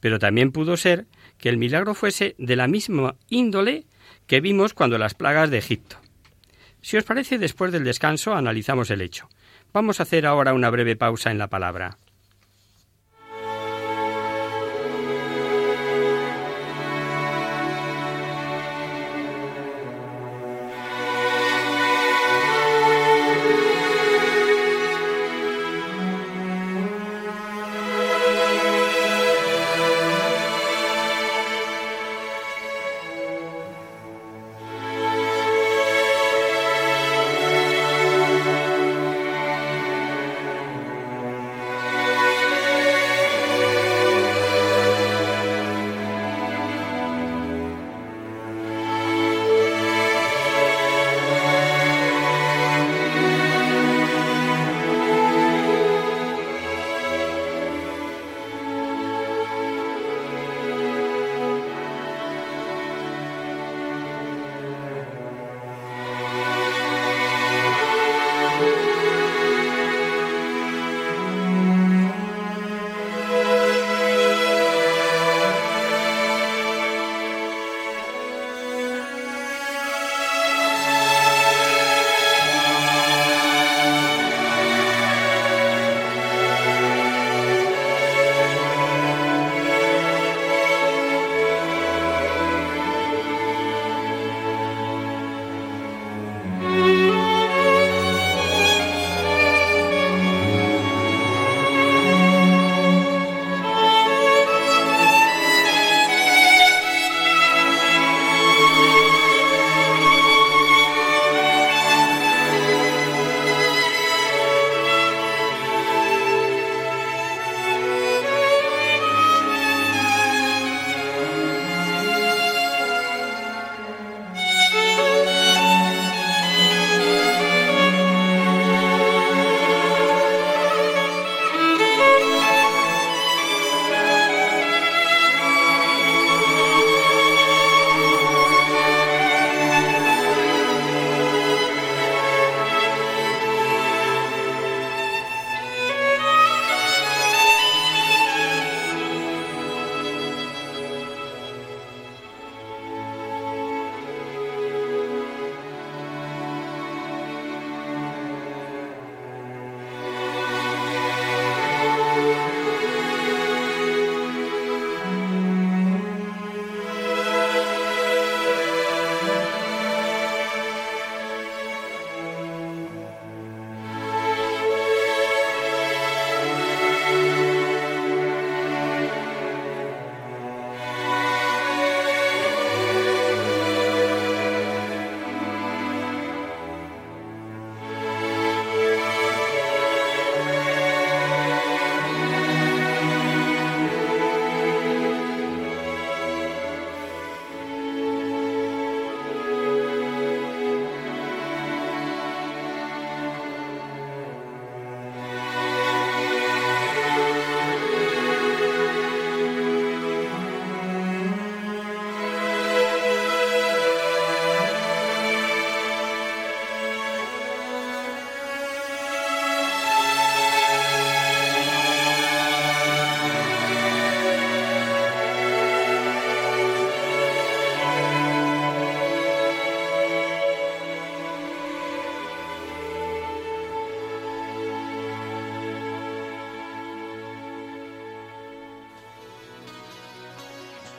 Pero 0.00 0.18
también 0.18 0.50
pudo 0.50 0.76
ser 0.76 1.06
que 1.38 1.48
el 1.48 1.56
milagro 1.56 1.94
fuese 1.94 2.34
de 2.36 2.56
la 2.56 2.66
misma 2.66 3.14
índole 3.28 3.86
que 4.26 4.40
vimos 4.40 4.74
cuando 4.74 4.98
las 4.98 5.14
plagas 5.14 5.50
de 5.50 5.58
Egipto. 5.58 5.98
Si 6.82 6.96
os 6.96 7.04
parece, 7.04 7.38
después 7.38 7.70
del 7.70 7.84
descanso 7.84 8.34
analizamos 8.34 8.90
el 8.90 9.02
hecho. 9.02 9.28
Vamos 9.72 10.00
a 10.00 10.02
hacer 10.02 10.26
ahora 10.26 10.52
una 10.52 10.68
breve 10.68 10.96
pausa 10.96 11.30
en 11.30 11.38
la 11.38 11.48
palabra. 11.48 11.96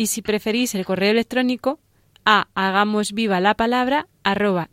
y 0.00 0.06
si 0.06 0.22
preferís 0.22 0.74
el 0.74 0.86
correo 0.86 1.10
electrónico 1.10 1.78
a 2.24 2.48
hagamos 2.54 3.12
viva 3.12 3.38
la 3.38 3.52
palabra 3.52 4.06
arroba. 4.24 4.70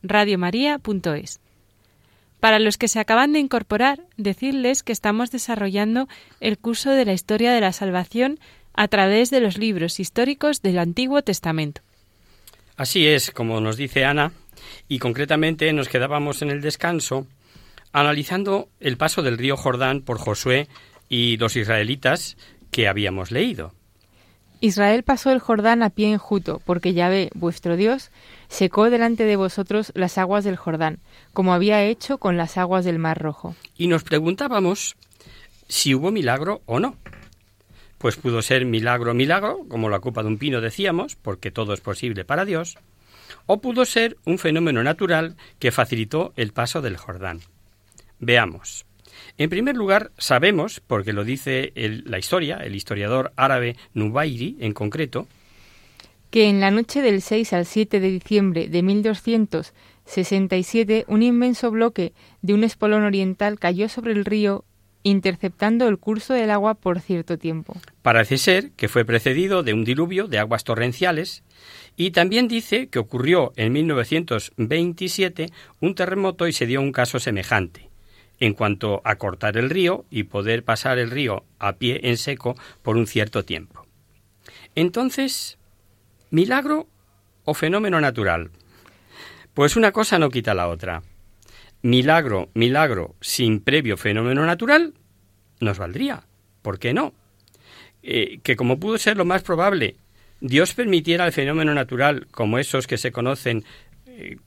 Para 2.40 2.60
los 2.60 2.78
que 2.78 2.88
se 2.88 3.00
acaban 3.02 3.34
de 3.34 3.40
incorporar, 3.40 4.00
decirles 4.16 4.84
que 4.84 4.94
estamos 4.94 5.30
desarrollando 5.30 6.08
el 6.40 6.58
curso 6.58 6.92
de 6.92 7.04
la 7.04 7.12
historia 7.12 7.52
de 7.52 7.60
la 7.60 7.74
salvación 7.74 8.40
a 8.74 8.88
través 8.88 9.30
de 9.30 9.42
los 9.42 9.58
libros 9.58 10.00
históricos 10.00 10.62
del 10.62 10.80
Antiguo 10.80 11.22
Testamento. 11.22 11.82
Así 12.78 13.06
es, 13.06 13.32
como 13.32 13.60
nos 13.60 13.76
dice 13.76 14.06
Ana, 14.06 14.32
y 14.88 15.00
concretamente 15.00 15.74
nos 15.74 15.90
quedábamos 15.90 16.42
en 16.42 16.52
el 16.52 16.62
descanso 16.62 17.28
analizando 17.92 18.70
el 18.80 18.96
paso 18.96 19.24
del 19.24 19.38
río 19.38 19.58
Jordán 19.58 20.04
por 20.04 20.20
Josué 20.20 20.70
y 21.10 21.36
los 21.36 21.58
israelitas 21.58 22.38
que 22.72 22.88
habíamos 22.88 23.32
leído. 23.32 23.74
Israel 24.60 25.04
pasó 25.04 25.32
el 25.32 25.39
Jordán 25.39 25.84
a 25.84 25.89
pie 25.89 26.12
enjuto, 26.12 26.62
porque 26.65 26.93
Yahvé, 26.93 27.30
vuestro 27.36 27.76
Dios, 27.76 28.12
secó 28.48 28.89
delante 28.89 29.24
de 29.26 29.36
vosotros 29.36 29.91
las 29.96 30.17
aguas 30.17 30.43
del 30.43 30.56
Jordán, 30.56 31.00
como 31.34 31.54
había 31.54 31.84
hecho 31.84 32.17
con 32.17 32.38
las 32.38 32.58
aguas 32.58 32.84
del 32.86 33.00
Mar 33.00 33.22
Rojo. 33.22 33.56
Y 33.78 33.88
nos 33.88 34.04
preguntábamos 34.04 34.96
si 35.67 35.93
hubo 35.93 36.12
milagro 36.12 36.62
o 36.65 36.80
no. 36.80 36.96
Pues 37.98 38.15
pudo 38.15 38.41
ser 38.41 38.65
milagro, 38.65 39.13
milagro, 39.13 39.65
como 39.70 39.89
la 39.89 40.00
copa 40.00 40.22
de 40.22 40.30
un 40.30 40.38
pino 40.38 40.62
decíamos, 40.62 41.15
porque 41.15 41.52
todo 41.52 41.74
es 41.74 41.82
posible 41.82 42.26
para 42.26 42.46
Dios, 42.46 42.78
o 43.46 43.60
pudo 43.60 43.86
ser 43.86 44.17
un 44.26 44.39
fenómeno 44.39 44.84
natural 44.84 45.36
que 45.60 45.72
facilitó 45.72 46.34
el 46.36 46.52
paso 46.52 46.82
del 46.82 46.98
Jordán. 46.98 47.41
Veamos. 48.20 48.87
En 49.39 49.52
primer 49.52 49.76
lugar, 49.76 50.10
sabemos, 50.17 50.82
porque 50.86 51.13
lo 51.13 51.23
dice 51.23 51.71
la 51.76 52.17
historia, 52.17 52.58
el 52.58 52.76
historiador 52.76 53.34
árabe 53.36 53.76
Nubairi 53.93 54.58
en 54.60 54.73
concreto, 54.73 55.28
que 56.32 56.50
en 56.50 56.60
la 56.60 56.71
noche 56.71 57.04
del 57.04 57.21
6 57.21 57.54
al 57.54 57.67
7 57.67 58.00
de 58.00 58.10
diciembre 58.10 58.67
de 58.67 58.82
1267 58.82 61.06
un 61.08 61.21
inmenso 61.21 61.69
bloque 61.71 62.13
de 62.41 62.56
un 62.56 62.63
espolón 62.63 63.04
oriental 63.04 63.60
cayó 63.60 63.89
sobre 63.89 64.13
el 64.13 64.26
río 64.26 64.65
interceptando 65.04 65.88
el 65.88 66.00
curso 66.00 66.34
del 66.34 66.50
agua 66.52 66.73
por 66.73 67.00
cierto 67.00 67.38
tiempo. 67.38 67.78
Parece 68.02 68.39
ser 68.39 68.71
que 68.71 68.89
fue 68.89 69.06
precedido 69.06 69.63
de 69.63 69.73
un 69.73 69.86
diluvio 69.86 70.28
de 70.28 70.39
aguas 70.39 70.65
torrenciales 70.65 71.43
y 71.95 72.12
también 72.12 72.50
dice 72.50 72.89
que 72.89 73.00
ocurrió 73.00 73.54
en 73.56 73.71
1927 73.71 75.50
un 75.80 75.95
terremoto 75.95 76.45
y 76.47 76.54
se 76.54 76.65
dio 76.65 76.82
un 76.82 76.91
caso 76.91 77.19
semejante 77.19 77.87
en 78.39 78.54
cuanto 78.54 79.02
a 79.04 79.15
cortar 79.15 79.58
el 79.58 79.69
río 79.69 80.06
y 80.10 80.23
poder 80.23 80.63
pasar 80.63 81.00
el 81.00 81.12
río 81.12 81.45
a 81.60 81.73
pie 81.73 82.02
en 82.04 82.17
seco 82.17 82.56
por 82.82 82.97
un 82.97 83.08
cierto 83.08 83.43
tiempo. 83.43 83.86
Entonces, 84.76 85.58
¿milagro 86.30 86.88
o 87.45 87.54
fenómeno 87.54 88.00
natural? 88.00 88.52
Pues 89.54 89.76
una 89.76 89.91
cosa 89.91 90.19
no 90.19 90.30
quita 90.30 90.54
la 90.54 90.67
otra. 90.67 91.02
Milagro, 91.82 92.50
milagro 92.54 93.15
sin 93.21 93.60
previo 93.60 93.97
fenómeno 93.97 94.45
natural, 94.45 94.93
nos 95.60 95.80
valdría. 95.80 96.23
¿Por 96.62 96.80
qué 96.80 96.93
no? 96.93 97.13
Eh, 98.04 98.39
que 98.43 98.56
como 98.56 98.80
pudo 98.80 98.97
ser 98.97 99.17
lo 99.17 99.26
más 99.26 99.41
probable, 99.41 99.95
Dios 100.39 100.73
permitiera 100.73 101.26
el 101.26 101.32
fenómeno 101.32 101.73
natural 101.73 102.28
como 102.30 102.60
esos 102.60 102.86
que 102.86 102.97
se 102.97 103.12
conocen 103.12 103.65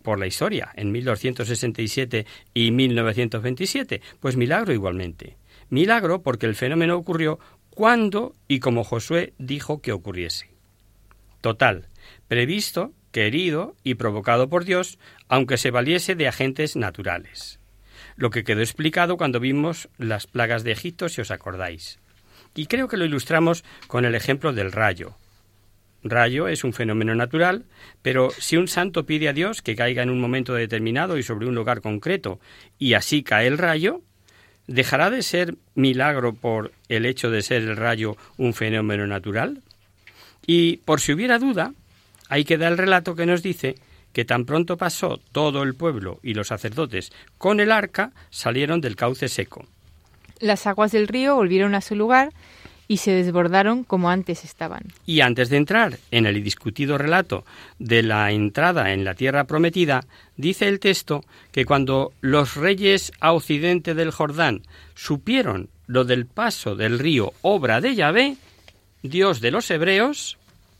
por 0.02 0.18
la 0.18 0.26
historia, 0.26 0.70
en 0.74 0.92
1267 0.92 2.26
y 2.54 2.70
1927? 2.70 4.00
Pues 4.20 4.36
milagro 4.36 4.72
igualmente. 4.72 5.36
Milagro 5.68 6.22
porque 6.22 6.46
el 6.46 6.54
fenómeno 6.54 6.96
ocurrió 6.96 7.38
cuando 7.70 8.34
y 8.48 8.60
como 8.60 8.84
Josué 8.84 9.32
dijo 9.38 9.80
que 9.80 9.92
ocurriese. 9.92 10.50
Total, 11.40 11.88
previsto, 12.28 12.92
querido 13.12 13.76
y 13.82 13.94
provocado 13.94 14.48
por 14.48 14.64
Dios, 14.64 14.98
aunque 15.28 15.56
se 15.56 15.70
valiese 15.70 16.14
de 16.14 16.28
agentes 16.28 16.76
naturales. 16.76 17.60
Lo 18.16 18.30
que 18.30 18.44
quedó 18.44 18.60
explicado 18.60 19.16
cuando 19.16 19.40
vimos 19.40 19.88
las 19.96 20.26
plagas 20.26 20.64
de 20.64 20.72
Egipto, 20.72 21.08
si 21.08 21.20
os 21.20 21.30
acordáis. 21.30 21.98
Y 22.54 22.66
creo 22.66 22.88
que 22.88 22.96
lo 22.96 23.04
ilustramos 23.04 23.64
con 23.86 24.04
el 24.04 24.14
ejemplo 24.14 24.52
del 24.52 24.72
rayo, 24.72 25.16
rayo 26.02 26.48
es 26.48 26.64
un 26.64 26.72
fenómeno 26.72 27.14
natural, 27.14 27.64
pero 28.02 28.30
si 28.30 28.56
un 28.56 28.68
santo 28.68 29.06
pide 29.06 29.28
a 29.28 29.32
Dios 29.32 29.62
que 29.62 29.76
caiga 29.76 30.02
en 30.02 30.10
un 30.10 30.20
momento 30.20 30.54
determinado 30.54 31.18
y 31.18 31.22
sobre 31.22 31.46
un 31.46 31.54
lugar 31.54 31.80
concreto, 31.80 32.40
y 32.78 32.94
así 32.94 33.22
cae 33.22 33.46
el 33.46 33.58
rayo, 33.58 34.00
¿dejará 34.66 35.10
de 35.10 35.22
ser 35.22 35.56
milagro 35.74 36.34
por 36.34 36.72
el 36.88 37.06
hecho 37.06 37.30
de 37.30 37.42
ser 37.42 37.62
el 37.62 37.76
rayo 37.76 38.16
un 38.36 38.54
fenómeno 38.54 39.06
natural? 39.06 39.62
Y 40.46 40.78
por 40.78 41.00
si 41.00 41.12
hubiera 41.12 41.38
duda, 41.38 41.74
hay 42.28 42.44
que 42.44 42.58
dar 42.58 42.72
el 42.72 42.78
relato 42.78 43.14
que 43.14 43.26
nos 43.26 43.42
dice 43.42 43.76
que 44.12 44.24
tan 44.24 44.44
pronto 44.44 44.76
pasó 44.76 45.20
todo 45.32 45.62
el 45.62 45.74
pueblo 45.74 46.18
y 46.22 46.34
los 46.34 46.48
sacerdotes 46.48 47.12
con 47.38 47.60
el 47.60 47.70
arca, 47.70 48.12
salieron 48.30 48.80
del 48.80 48.96
cauce 48.96 49.28
seco. 49.28 49.66
Las 50.40 50.66
aguas 50.66 50.92
del 50.92 51.08
río 51.08 51.36
volvieron 51.36 51.74
a 51.74 51.80
su 51.80 51.94
lugar 51.94 52.30
y 52.90 52.96
se 52.96 53.12
desbordaron 53.12 53.84
como 53.84 54.10
antes 54.10 54.44
estaban. 54.44 54.82
Y 55.06 55.20
antes 55.20 55.48
de 55.48 55.58
entrar 55.58 56.00
en 56.10 56.26
el 56.26 56.42
discutido 56.42 56.98
relato 56.98 57.44
de 57.78 58.02
la 58.02 58.32
entrada 58.32 58.92
en 58.92 59.04
la 59.04 59.14
tierra 59.14 59.44
prometida, 59.44 60.00
dice 60.36 60.66
el 60.66 60.80
texto 60.80 61.24
que 61.52 61.64
cuando 61.64 62.12
los 62.20 62.56
reyes 62.56 63.12
a 63.20 63.32
occidente 63.32 63.94
del 63.94 64.10
Jordán 64.10 64.62
supieron 64.96 65.68
lo 65.86 66.04
del 66.04 66.26
paso 66.26 66.74
del 66.74 66.98
río 66.98 67.32
obra 67.42 67.80
de 67.80 67.94
Yahvé, 67.94 68.38
Dios 69.04 69.40
de 69.40 69.52
los 69.52 69.70
hebreos, 69.70 70.36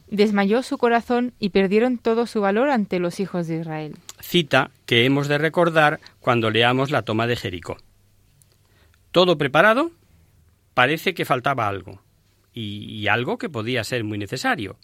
desmayó 0.09 0.65
su 0.65 0.79
corazón 0.79 1.33
y 1.39 1.51
perdieron 1.51 1.97
todo 1.97 2.27
su 2.27 2.41
valor 2.41 2.71
ante 2.71 2.99
los 2.99 3.21
hijos 3.21 3.47
de 3.47 3.61
Israel. 3.61 3.95
Cita 4.21 4.73
que 4.85 5.05
hemos 5.05 5.29
de 5.29 5.39
recordar 5.39 6.01
cuando 6.19 6.51
leamos 6.51 6.91
la 6.91 7.03
toma 7.03 7.29
de 7.29 7.37
Jericó. 7.37 7.77
¿Todo 9.13 9.39
preparado? 9.39 9.93
Parece 10.81 11.13
que 11.13 11.27
faltaba 11.27 11.69
algo, 11.69 12.01
y, 12.55 13.07
algo 13.09 13.37
que 13.37 13.51
podía 13.51 13.85
ser 13.85 14.03
muy 14.03 14.17
necesario. 14.17 14.79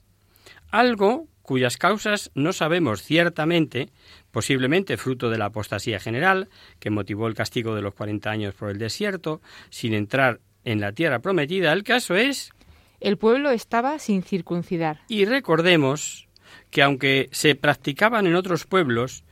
Algo 0.71 1.27
cuyas 1.41 1.79
causas 1.79 2.31
no 2.35 2.53
sabemos 2.53 3.03
ciertamente, 3.03 3.89
posiblemente 4.31 4.99
fruto 4.99 5.31
de 5.31 5.39
la 5.39 5.47
apostasía 5.47 5.99
general, 5.99 6.51
que 6.81 6.91
motivó 6.91 7.29
el 7.29 7.35
castigo 7.35 7.75
de 7.75 7.81
los 7.81 7.95
cuarenta 7.95 8.31
años 8.31 8.53
por 8.53 8.69
el 8.69 8.77
desierto, 8.77 9.41
sin 9.71 9.95
entrar 9.95 10.41
en 10.65 10.83
la 10.83 10.93
tierra 10.93 11.21
prometida. 11.21 11.73
El 11.73 11.83
caso 11.83 12.15
es... 12.15 12.51
El 13.01 13.17
pueblo 13.17 13.49
estaba 13.51 13.99
sin 13.99 14.23
circuncidar. 14.23 15.01
Y 15.09 15.25
recordemos 15.25 16.29
que 16.71 16.83
aunque 16.83 17.31
se 17.33 17.55
practicaban 17.55 18.27
en 18.27 18.35
otros 18.35 18.67
pueblos, 18.67 19.25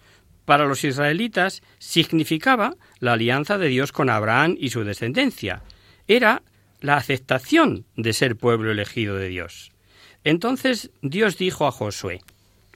para 0.47 0.65
los 0.65 0.83
israelitas 0.83 1.63
significaba 1.77 2.75
la 3.01 3.13
alianza 3.13 3.59
de 3.59 3.69
Dios 3.69 3.93
con 3.93 4.09
Abraham 4.09 4.57
y 4.59 4.71
su 4.71 4.83
descendencia. 4.83 5.63
Era 6.09 6.43
la 6.85 6.99
aceptación 6.99 7.87
de 7.97 8.13
ser 8.13 8.37
pueblo 8.37 8.71
elegido 8.71 9.17
de 9.17 9.29
Dios. 9.29 9.73
Entonces 10.23 10.91
Dios 11.01 11.39
dijo 11.39 11.67
a 11.67 11.73
Josué, 11.73 12.21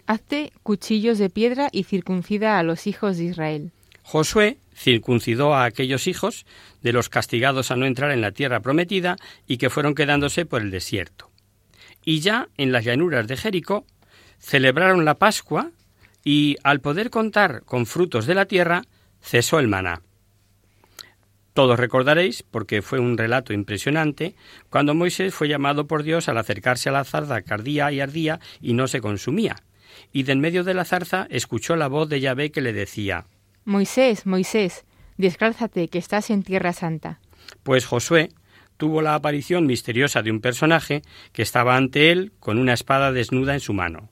Hazte 0.06 0.50
cuchillos 0.62 1.18
de 1.18 1.28
piedra 1.28 1.68
y 1.72 1.84
circuncida 1.84 2.58
a 2.58 2.62
los 2.62 2.86
hijos 2.86 3.18
de 3.18 3.24
Israel. 3.24 3.70
Josué 4.02 4.56
circuncidó 4.74 5.54
a 5.54 5.64
aquellos 5.64 6.06
hijos 6.06 6.46
de 6.82 6.94
los 6.94 7.10
castigados 7.10 7.70
a 7.70 7.76
no 7.76 7.84
entrar 7.84 8.10
en 8.10 8.22
la 8.22 8.32
tierra 8.32 8.60
prometida 8.60 9.16
y 9.46 9.58
que 9.58 9.68
fueron 9.68 9.94
quedándose 9.94 10.46
por 10.46 10.62
el 10.62 10.70
desierto. 10.70 11.30
Y 12.02 12.20
ya 12.20 12.48
en 12.56 12.72
las 12.72 12.86
llanuras 12.86 13.28
de 13.28 13.36
Jericó 13.36 13.84
celebraron 14.38 15.04
la 15.04 15.16
Pascua 15.16 15.70
y 16.24 16.56
al 16.62 16.80
poder 16.80 17.10
contar 17.10 17.62
con 17.66 17.84
frutos 17.84 18.24
de 18.24 18.34
la 18.34 18.46
tierra 18.46 18.84
cesó 19.20 19.58
el 19.58 19.68
maná. 19.68 20.00
Todos 21.58 21.80
recordaréis, 21.80 22.44
porque 22.44 22.82
fue 22.82 23.00
un 23.00 23.18
relato 23.18 23.52
impresionante, 23.52 24.36
cuando 24.70 24.94
Moisés 24.94 25.34
fue 25.34 25.48
llamado 25.48 25.88
por 25.88 26.04
Dios 26.04 26.28
al 26.28 26.38
acercarse 26.38 26.88
a 26.88 26.92
la 26.92 27.02
zarza 27.02 27.42
que 27.42 27.52
ardía 27.52 27.90
y 27.90 27.98
ardía 27.98 28.38
y 28.60 28.74
no 28.74 28.86
se 28.86 29.00
consumía. 29.00 29.56
Y 30.12 30.22
de 30.22 30.34
en 30.34 30.40
medio 30.40 30.62
de 30.62 30.72
la 30.72 30.84
zarza 30.84 31.26
escuchó 31.30 31.74
la 31.74 31.88
voz 31.88 32.08
de 32.08 32.20
Yahvé 32.20 32.52
que 32.52 32.60
le 32.60 32.72
decía 32.72 33.24
Moisés, 33.64 34.24
Moisés, 34.24 34.84
descálzate, 35.16 35.88
que 35.88 35.98
estás 35.98 36.30
en 36.30 36.44
tierra 36.44 36.72
santa. 36.72 37.18
Pues 37.64 37.86
Josué 37.86 38.28
tuvo 38.76 39.02
la 39.02 39.16
aparición 39.16 39.66
misteriosa 39.66 40.22
de 40.22 40.30
un 40.30 40.40
personaje 40.40 41.02
que 41.32 41.42
estaba 41.42 41.74
ante 41.74 42.12
él 42.12 42.30
con 42.38 42.58
una 42.58 42.72
espada 42.72 43.10
desnuda 43.10 43.54
en 43.54 43.60
su 43.60 43.72
mano. 43.72 44.10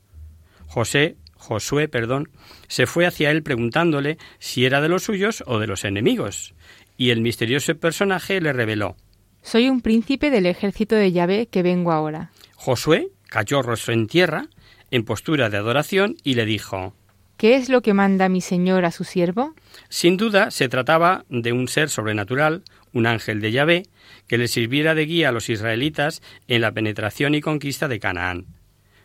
José, 0.67 1.15
Josué, 1.37 1.87
perdón, 1.87 2.29
se 2.67 2.87
fue 2.87 3.07
hacia 3.07 3.31
él 3.31 3.45
preguntándole 3.45 4.19
si 4.41 4.65
era 4.65 4.81
de 4.81 4.89
los 4.89 5.05
suyos 5.05 5.45
o 5.47 5.61
de 5.61 5.69
los 5.69 5.85
enemigos, 5.85 6.55
y 6.97 7.11
el 7.11 7.21
misterioso 7.21 7.75
personaje 7.77 8.41
le 8.41 8.53
reveló 8.53 8.97
Soy 9.43 9.69
un 9.69 9.81
príncipe 9.81 10.31
del 10.31 10.47
ejército 10.47 10.95
de 10.95 11.13
Yahvé 11.13 11.47
que 11.47 11.63
vengo 11.63 11.93
ahora. 11.93 12.31
Josué 12.55 13.09
cayó 13.29 13.63
rostro 13.63 13.93
en 13.93 14.07
tierra, 14.07 14.49
en 14.91 15.05
postura 15.05 15.51
de 15.51 15.57
adoración, 15.57 16.17
y 16.23 16.35
le 16.35 16.47
dijo 16.47 16.95
¿Qué 17.37 17.57
es 17.57 17.69
lo 17.69 17.83
que 17.83 17.93
manda 17.93 18.31
mi 18.31 18.41
señor 18.41 18.87
a 18.87 18.91
su 18.91 19.05
siervo? 19.05 19.55
Sin 19.91 20.17
duda 20.17 20.51
se 20.51 20.69
trataba 20.69 21.27
de 21.29 21.53
un 21.53 21.69
ser 21.69 21.91
sobrenatural, 21.91 22.63
un 22.95 23.07
ángel 23.07 23.43
de 23.43 23.53
Yahvé, 23.53 23.83
que 24.27 24.39
le 24.39 24.49
sirviera 24.49 24.95
de 24.95 25.05
guía 25.05 25.29
a 25.29 25.33
los 25.33 25.51
israelitas 25.51 26.23
en 26.49 26.63
la 26.63 26.73
penetración 26.73 27.35
y 27.35 27.43
conquista 27.43 27.89
de 27.89 28.01
Canaán. 28.01 28.47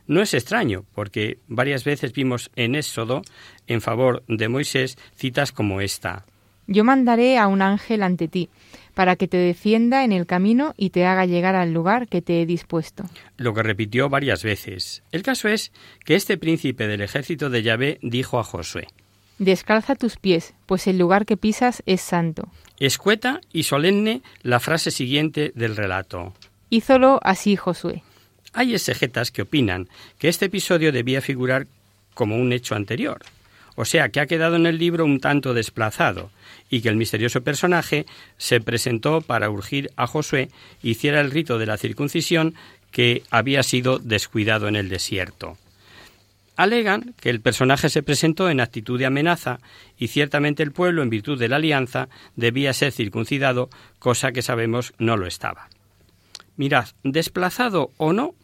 No 0.07 0.21
es 0.21 0.33
extraño, 0.33 0.85
porque 0.93 1.39
varias 1.47 1.83
veces 1.83 2.13
vimos 2.13 2.51
en 2.55 2.75
Éxodo, 2.75 3.21
en 3.67 3.81
favor 3.81 4.23
de 4.27 4.47
Moisés, 4.47 4.97
citas 5.15 5.51
como 5.51 5.81
esta. 5.81 6.25
Yo 6.71 6.85
mandaré 6.85 7.37
a 7.37 7.47
un 7.47 7.61
ángel 7.61 8.01
ante 8.01 8.29
ti, 8.29 8.49
para 8.93 9.17
que 9.17 9.27
te 9.27 9.35
defienda 9.35 10.05
en 10.05 10.13
el 10.13 10.25
camino 10.25 10.73
y 10.77 10.91
te 10.91 11.05
haga 11.05 11.25
llegar 11.25 11.53
al 11.55 11.73
lugar 11.73 12.07
que 12.07 12.21
te 12.21 12.41
he 12.41 12.45
dispuesto. 12.45 13.03
Lo 13.35 13.53
que 13.53 13.61
repitió 13.61 14.07
varias 14.07 14.43
veces. 14.43 15.03
El 15.11 15.21
caso 15.21 15.49
es 15.49 15.73
que 16.05 16.15
este 16.15 16.37
príncipe 16.37 16.87
del 16.87 17.01
ejército 17.01 17.49
de 17.49 17.63
Yahvé 17.63 17.99
dijo 18.01 18.39
a 18.39 18.43
Josué 18.43 18.87
Descalza 19.37 19.95
tus 19.95 20.15
pies, 20.15 20.53
pues 20.65 20.87
el 20.87 20.97
lugar 20.97 21.25
que 21.25 21.35
pisas 21.35 21.83
es 21.85 21.99
santo. 21.99 22.47
Escueta 22.79 23.41
y 23.51 23.63
solemne 23.63 24.21
la 24.41 24.59
frase 24.59 24.91
siguiente 24.91 25.51
del 25.55 25.75
relato. 25.75 26.33
Hízolo 26.69 27.19
así 27.23 27.57
Josué. 27.57 28.03
Hay 28.53 28.73
exegetas 28.73 29.31
que 29.31 29.41
opinan 29.41 29.89
que 30.19 30.29
este 30.29 30.45
episodio 30.45 30.91
debía 30.91 31.21
figurar 31.21 31.67
como 32.13 32.37
un 32.37 32.53
hecho 32.53 32.75
anterior, 32.75 33.21
o 33.75 33.85
sea 33.85 34.09
que 34.09 34.19
ha 34.19 34.27
quedado 34.27 34.55
en 34.55 34.65
el 34.65 34.77
libro 34.77 35.05
un 35.05 35.19
tanto 35.19 35.53
desplazado, 35.53 36.31
y 36.69 36.81
que 36.81 36.89
el 36.89 36.95
misterioso 36.95 37.41
personaje 37.41 38.05
se 38.37 38.61
presentó 38.61 39.21
para 39.21 39.49
urgir 39.49 39.91
a 39.95 40.07
Josué 40.07 40.49
hiciera 40.81 41.21
el 41.21 41.31
rito 41.31 41.57
de 41.57 41.65
la 41.65 41.77
circuncisión 41.77 42.55
que 42.91 43.23
había 43.29 43.63
sido 43.63 43.99
descuidado 43.99 44.67
en 44.67 44.75
el 44.75 44.89
desierto. 44.89 45.57
Alegan 46.57 47.15
que 47.19 47.29
el 47.29 47.41
personaje 47.41 47.89
se 47.89 48.03
presentó 48.03 48.49
en 48.49 48.59
actitud 48.59 48.99
de 48.99 49.05
amenaza 49.05 49.59
y 49.97 50.09
ciertamente 50.09 50.61
el 50.63 50.71
pueblo, 50.71 51.01
en 51.01 51.09
virtud 51.09 51.39
de 51.39 51.47
la 51.47 51.55
alianza, 51.55 52.09
debía 52.35 52.73
ser 52.73 52.91
circuncidado, 52.91 53.69
cosa 53.99 54.31
que 54.31 54.41
sabemos 54.41 54.93
no 54.99 55.17
lo 55.17 55.25
estaba. 55.25 55.69
Mirad, 56.57 56.89
desplazado 57.03 57.91
o 57.97 58.13
no, 58.13 58.35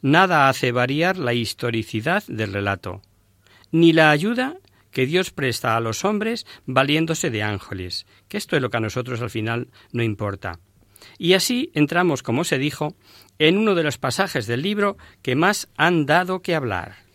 nada 0.00 0.48
hace 0.48 0.72
variar 0.72 1.18
la 1.18 1.34
historicidad 1.34 2.24
del 2.26 2.52
relato, 2.52 3.02
ni 3.72 3.92
la 3.92 4.10
ayuda 4.10 4.56
que 4.90 5.06
Dios 5.06 5.30
presta 5.30 5.76
a 5.76 5.80
los 5.80 6.04
hombres 6.04 6.46
valiéndose 6.66 7.30
de 7.30 7.42
ángeles, 7.42 8.06
que 8.28 8.36
esto 8.36 8.56
es 8.56 8.62
lo 8.62 8.70
que 8.70 8.76
a 8.76 8.80
nosotros 8.80 9.20
al 9.20 9.30
final 9.30 9.68
no 9.92 10.02
importa. 10.02 10.60
Y 11.18 11.34
así 11.34 11.70
entramos, 11.74 12.22
como 12.22 12.44
se 12.44 12.58
dijo, 12.58 12.94
en 13.38 13.58
uno 13.58 13.74
de 13.74 13.84
los 13.84 13.98
pasajes 13.98 14.46
del 14.46 14.62
libro 14.62 14.96
que 15.22 15.36
más 15.36 15.68
han 15.76 16.06
dado 16.06 16.42
que 16.42 16.54
hablar 16.54 17.08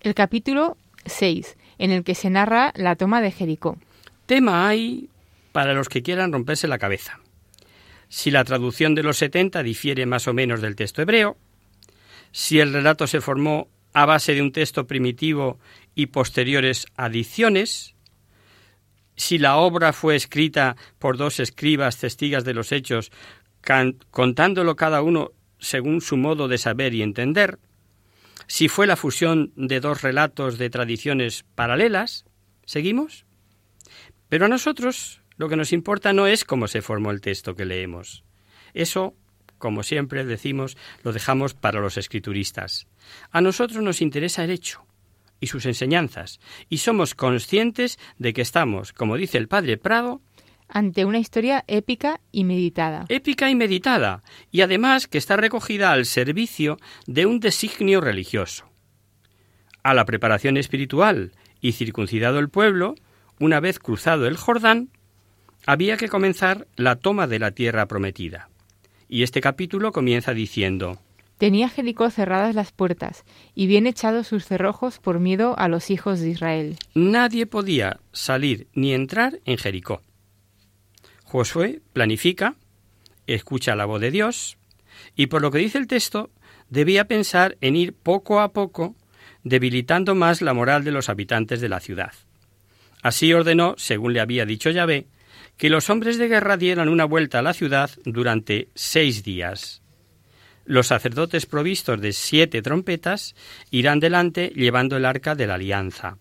el 0.00 0.14
capítulo 0.14 0.76
6, 1.06 1.56
en 1.78 1.90
el 1.90 2.04
que 2.04 2.14
se 2.14 2.30
narra 2.30 2.72
la 2.76 2.96
toma 2.96 3.20
de 3.20 3.32
Jericó. 3.32 3.78
Tema 4.26 4.68
hay 4.68 5.08
para 5.52 5.74
los 5.74 5.88
que 5.88 6.02
quieran 6.02 6.32
romperse 6.32 6.68
la 6.68 6.78
cabeza. 6.78 7.20
Si 8.08 8.30
la 8.30 8.44
traducción 8.44 8.94
de 8.94 9.02
los 9.02 9.18
70 9.18 9.62
difiere 9.62 10.06
más 10.06 10.28
o 10.28 10.34
menos 10.34 10.60
del 10.60 10.76
texto 10.76 11.02
hebreo, 11.02 11.36
si 12.32 12.60
el 12.60 12.72
relato 12.72 13.06
se 13.06 13.20
formó 13.20 13.68
a 13.98 14.06
base 14.06 14.32
de 14.32 14.42
un 14.42 14.52
texto 14.52 14.86
primitivo 14.86 15.58
y 15.96 16.06
posteriores 16.06 16.86
adiciones, 16.94 17.96
si 19.16 19.38
la 19.38 19.56
obra 19.56 19.92
fue 19.92 20.14
escrita 20.14 20.76
por 21.00 21.16
dos 21.16 21.40
escribas 21.40 21.98
testigas 21.98 22.44
de 22.44 22.54
los 22.54 22.70
hechos, 22.70 23.10
contándolo 24.12 24.76
cada 24.76 25.02
uno 25.02 25.32
según 25.58 26.00
su 26.00 26.16
modo 26.16 26.46
de 26.46 26.58
saber 26.58 26.94
y 26.94 27.02
entender, 27.02 27.58
si 28.46 28.68
fue 28.68 28.86
la 28.86 28.94
fusión 28.94 29.52
de 29.56 29.80
dos 29.80 30.02
relatos 30.02 30.58
de 30.58 30.70
tradiciones 30.70 31.44
paralelas. 31.56 32.24
¿Seguimos? 32.66 33.26
Pero 34.28 34.44
a 34.44 34.48
nosotros 34.48 35.22
lo 35.36 35.48
que 35.48 35.56
nos 35.56 35.72
importa 35.72 36.12
no 36.12 36.28
es 36.28 36.44
cómo 36.44 36.68
se 36.68 36.82
formó 36.82 37.10
el 37.10 37.20
texto 37.20 37.56
que 37.56 37.64
leemos. 37.64 38.22
Eso, 38.74 39.16
como 39.58 39.82
siempre 39.82 40.24
decimos, 40.24 40.76
lo 41.02 41.12
dejamos 41.12 41.54
para 41.54 41.80
los 41.80 41.96
escrituristas. 41.96 42.86
A 43.30 43.40
nosotros 43.40 43.82
nos 43.82 44.00
interesa 44.00 44.44
el 44.44 44.50
hecho 44.50 44.84
y 45.40 45.46
sus 45.48 45.66
enseñanzas, 45.66 46.40
y 46.68 46.78
somos 46.78 47.14
conscientes 47.14 47.98
de 48.18 48.32
que 48.32 48.42
estamos, 48.42 48.92
como 48.92 49.16
dice 49.16 49.38
el 49.38 49.48
padre 49.48 49.76
Prado, 49.76 50.20
ante 50.68 51.04
una 51.04 51.18
historia 51.18 51.64
épica 51.66 52.20
y 52.30 52.44
meditada. 52.44 53.06
Épica 53.08 53.48
y 53.48 53.54
meditada, 53.54 54.22
y 54.50 54.60
además 54.60 55.06
que 55.06 55.18
está 55.18 55.36
recogida 55.36 55.92
al 55.92 56.06
servicio 56.06 56.78
de 57.06 57.26
un 57.26 57.40
designio 57.40 58.00
religioso. 58.00 58.70
A 59.82 59.94
la 59.94 60.04
preparación 60.04 60.56
espiritual 60.56 61.32
y 61.60 61.72
circuncidado 61.72 62.38
el 62.38 62.50
pueblo, 62.50 62.94
una 63.40 63.60
vez 63.60 63.78
cruzado 63.78 64.26
el 64.26 64.36
Jordán, 64.36 64.90
había 65.66 65.96
que 65.96 66.08
comenzar 66.08 66.66
la 66.76 66.96
toma 66.96 67.26
de 67.26 67.38
la 67.38 67.52
tierra 67.52 67.86
prometida. 67.86 68.48
Y 69.08 69.22
este 69.22 69.40
capítulo 69.40 69.92
comienza 69.92 70.34
diciendo 70.34 70.98
Tenía 71.38 71.68
Jericó 71.68 72.10
cerradas 72.10 72.54
las 72.54 72.72
puertas 72.72 73.24
y 73.54 73.68
bien 73.68 73.86
echados 73.86 74.26
sus 74.26 74.44
cerrojos 74.44 74.98
por 74.98 75.20
miedo 75.20 75.56
a 75.58 75.68
los 75.68 75.90
hijos 75.90 76.20
de 76.20 76.30
Israel. 76.30 76.76
Nadie 76.94 77.46
podía 77.46 78.00
salir 78.12 78.66
ni 78.74 78.92
entrar 78.92 79.38
en 79.44 79.56
Jericó. 79.56 80.02
Josué 81.22 81.80
planifica, 81.92 82.56
escucha 83.26 83.76
la 83.76 83.84
voz 83.84 84.00
de 84.00 84.10
Dios, 84.10 84.58
y 85.14 85.26
por 85.26 85.42
lo 85.42 85.50
que 85.52 85.58
dice 85.58 85.78
el 85.78 85.86
texto, 85.86 86.30
debía 86.70 87.06
pensar 87.06 87.56
en 87.60 87.76
ir 87.76 87.94
poco 87.94 88.40
a 88.40 88.52
poco 88.52 88.96
debilitando 89.44 90.14
más 90.16 90.42
la 90.42 90.54
moral 90.54 90.84
de 90.84 90.90
los 90.90 91.08
habitantes 91.08 91.60
de 91.60 91.68
la 91.68 91.80
ciudad. 91.80 92.12
Así 93.02 93.32
ordenó, 93.32 93.74
según 93.78 94.12
le 94.12 94.20
había 94.20 94.44
dicho 94.44 94.70
Yahvé, 94.70 95.06
que 95.58 95.68
los 95.68 95.90
hombres 95.90 96.16
de 96.18 96.28
guerra 96.28 96.56
dieran 96.56 96.88
una 96.88 97.04
vuelta 97.04 97.40
a 97.40 97.42
la 97.42 97.52
ciudad 97.52 97.90
durante 98.04 98.68
seis 98.74 99.24
días. 99.24 99.82
Los 100.64 100.86
sacerdotes 100.86 101.46
provistos 101.46 102.00
de 102.00 102.12
siete 102.12 102.62
trompetas 102.62 103.34
irán 103.70 104.00
delante 104.00 104.52
llevando 104.54 104.96
el 104.96 105.04
arca 105.04 105.34
de 105.34 105.46
la 105.46 105.54
alianza. 105.54 106.16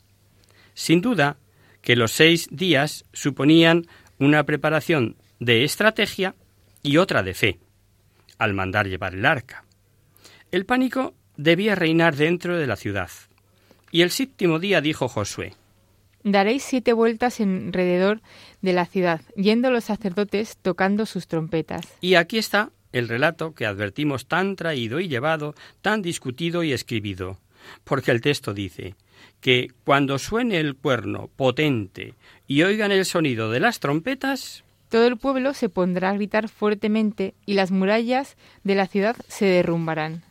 Sin 0.74 1.02
duda 1.02 1.38
que 1.82 1.96
los 1.96 2.12
seis 2.12 2.48
días 2.52 3.06
suponían 3.14 3.86
una 4.18 4.44
preparación 4.44 5.16
de 5.40 5.64
estrategia 5.64 6.36
y 6.82 6.98
otra 6.98 7.22
de 7.22 7.34
fe, 7.34 7.60
al 8.40 8.56
mandar 8.56 8.88
llevar 8.88 9.14
el 9.14 9.26
arca. 9.26 9.66
El 10.52 10.66
pánico 10.66 11.14
debía 11.36 11.76
reinar 11.76 12.16
dentro 12.16 12.58
de 12.58 12.66
la 12.66 12.76
ciudad. 12.76 13.10
Y 13.92 14.02
el 14.02 14.10
séptimo 14.10 14.60
día 14.60 14.82
dijo 14.82 15.08
Josué, 15.08 15.54
Daréis 16.24 16.64
siete 16.64 16.94
vueltas 16.94 17.40
alrededor 17.40 18.22
de 18.62 18.74
la 18.74 18.86
ciudad, 18.86 19.22
yendo 19.36 19.72
los 19.72 19.86
sacerdotes 19.86 20.58
tocando 20.62 21.06
sus 21.06 21.28
trompetas. 21.28 21.86
Y 22.02 22.16
aquí 22.16 22.38
está 22.38 22.72
el 22.92 23.08
relato 23.08 23.54
que 23.54 23.66
advertimos 23.66 24.28
tan 24.28 24.56
traído 24.56 25.00
y 25.00 25.08
llevado, 25.08 25.56
tan 25.82 26.02
discutido 26.02 26.64
y 26.64 26.74
escribido, 26.74 27.38
porque 27.84 28.12
el 28.12 28.22
texto 28.22 28.54
dice, 28.54 28.96
que 29.42 29.72
cuando 29.84 30.20
suene 30.20 30.60
el 30.60 30.76
cuerno 30.76 31.30
potente 31.36 32.16
y 32.48 32.64
oigan 32.64 32.92
el 32.92 33.06
sonido 33.06 33.52
de 33.52 33.60
las 33.60 33.80
trompetas, 33.80 34.64
todo 34.90 35.06
el 35.06 35.18
pueblo 35.18 35.54
se 35.54 35.70
pondrá 35.70 36.12
a 36.12 36.14
gritar 36.14 36.48
fuertemente 36.50 37.34
y 37.46 37.54
las 37.54 37.72
murallas 37.72 38.38
de 38.64 38.76
la 38.76 38.88
ciudad 38.88 39.16
se 39.28 39.46
derrumbarán. 39.46 40.24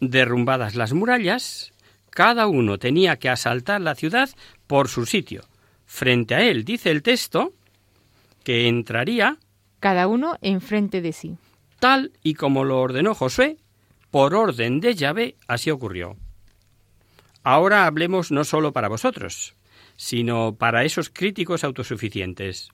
Derrumbadas 0.00 0.76
las 0.76 0.92
murallas, 0.92 1.72
cada 2.10 2.46
uno 2.46 2.78
tenía 2.78 3.16
que 3.16 3.28
asaltar 3.28 3.80
la 3.80 3.94
ciudad 3.94 4.30
por 4.70 4.86
su 4.86 5.04
sitio. 5.04 5.42
Frente 5.84 6.36
a 6.36 6.42
él, 6.44 6.64
dice 6.64 6.92
el 6.92 7.02
texto, 7.02 7.52
que 8.44 8.68
entraría 8.68 9.36
cada 9.80 10.06
uno 10.06 10.38
enfrente 10.42 11.00
de 11.00 11.12
sí. 11.12 11.38
Tal 11.80 12.12
y 12.22 12.34
como 12.34 12.62
lo 12.62 12.80
ordenó 12.80 13.16
Josué, 13.16 13.56
por 14.12 14.32
orden 14.32 14.78
de 14.78 14.94
Yahvé, 14.94 15.34
así 15.48 15.72
ocurrió. 15.72 16.16
Ahora 17.42 17.84
hablemos 17.84 18.30
no 18.30 18.44
solo 18.44 18.72
para 18.72 18.86
vosotros, 18.86 19.56
sino 19.96 20.54
para 20.54 20.84
esos 20.84 21.10
críticos 21.10 21.64
autosuficientes. 21.64 22.70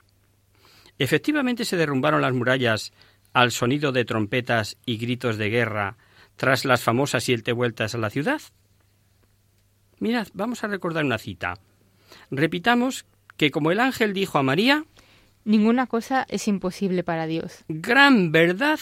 ¿Efectivamente 0.98 1.64
se 1.64 1.78
derrumbaron 1.78 2.20
las 2.20 2.34
murallas 2.34 2.92
al 3.32 3.52
sonido 3.52 3.90
de 3.90 4.04
trompetas 4.04 4.76
y 4.84 4.98
gritos 4.98 5.38
de 5.38 5.48
guerra 5.48 5.96
tras 6.36 6.66
las 6.66 6.82
famosas 6.82 7.24
siete 7.24 7.52
vueltas 7.52 7.94
a 7.94 7.98
la 7.98 8.10
ciudad? 8.10 8.42
Mirad, 9.98 10.28
vamos 10.34 10.62
a 10.62 10.68
recordar 10.68 11.02
una 11.02 11.16
cita. 11.16 11.54
Repitamos 12.30 13.06
que 13.36 13.50
como 13.50 13.70
el 13.70 13.80
ángel 13.80 14.12
dijo 14.12 14.38
a 14.38 14.42
María, 14.42 14.84
Ninguna 15.44 15.86
cosa 15.86 16.26
es 16.28 16.48
imposible 16.48 17.04
para 17.04 17.28
Dios. 17.28 17.64
Gran 17.68 18.32
verdad 18.32 18.80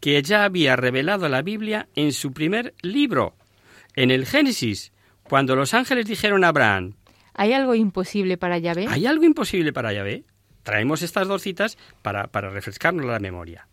que 0.00 0.22
ya 0.22 0.44
había 0.44 0.76
revelado 0.76 1.28
la 1.28 1.42
Biblia 1.42 1.88
en 1.96 2.12
su 2.12 2.32
primer 2.32 2.72
libro, 2.82 3.34
en 3.96 4.12
el 4.12 4.24
Génesis, 4.24 4.92
cuando 5.24 5.56
los 5.56 5.74
ángeles 5.74 6.06
dijeron 6.06 6.44
a 6.44 6.48
Abraham, 6.48 6.94
¿Hay 7.34 7.52
algo 7.52 7.74
imposible 7.74 8.36
para 8.36 8.58
Yahvé? 8.58 8.86
¿hay 8.88 9.06
algo 9.06 9.24
imposible 9.24 9.72
para 9.72 9.92
Yahvé? 9.92 10.24
Traemos 10.62 11.02
estas 11.02 11.26
dos 11.26 11.42
citas 11.42 11.76
para, 12.02 12.28
para 12.28 12.50
refrescarnos 12.50 13.06
la 13.06 13.18
memoria. 13.18 13.66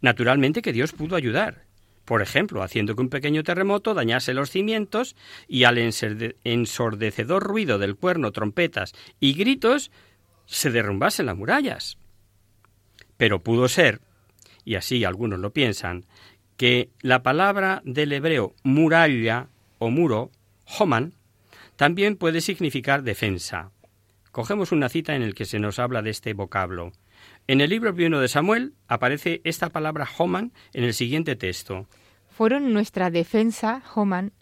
Naturalmente 0.00 0.60
que 0.60 0.72
Dios 0.72 0.92
pudo 0.92 1.14
ayudar, 1.14 1.67
por 2.08 2.22
ejemplo, 2.22 2.62
haciendo 2.62 2.94
que 2.94 3.02
un 3.02 3.10
pequeño 3.10 3.42
terremoto 3.44 3.92
dañase 3.92 4.32
los 4.32 4.48
cimientos 4.48 5.14
y 5.46 5.64
al 5.64 5.76
ensordecedor 5.76 7.42
ruido 7.42 7.78
del 7.78 7.96
cuerno, 7.96 8.32
trompetas 8.32 8.94
y 9.20 9.34
gritos 9.34 9.90
se 10.46 10.70
derrumbasen 10.70 11.26
las 11.26 11.36
murallas. 11.36 11.98
Pero 13.18 13.42
pudo 13.42 13.68
ser, 13.68 14.00
y 14.64 14.76
así 14.76 15.04
algunos 15.04 15.38
lo 15.38 15.52
piensan, 15.52 16.06
que 16.56 16.88
la 17.02 17.22
palabra 17.22 17.82
del 17.84 18.14
hebreo 18.14 18.54
muralla 18.62 19.50
o 19.78 19.90
muro, 19.90 20.30
homan, 20.78 21.12
también 21.76 22.16
puede 22.16 22.40
significar 22.40 23.02
defensa. 23.02 23.70
Cogemos 24.32 24.72
una 24.72 24.88
cita 24.88 25.14
en 25.14 25.20
el 25.20 25.34
que 25.34 25.44
se 25.44 25.58
nos 25.58 25.78
habla 25.78 26.00
de 26.00 26.08
este 26.08 26.32
vocablo. 26.32 26.92
En 27.50 27.62
el 27.62 27.70
libro 27.70 27.94
primero 27.94 28.20
de 28.20 28.28
Samuel 28.28 28.74
aparece 28.88 29.40
esta 29.42 29.70
palabra 29.70 30.06
homan 30.18 30.52
en 30.74 30.84
el 30.84 30.92
siguiente 30.92 31.34
texto. 31.34 31.88
Fueron 32.28 32.74
nuestra 32.74 33.10
defensa, 33.10 33.82
Homan, 33.94 34.32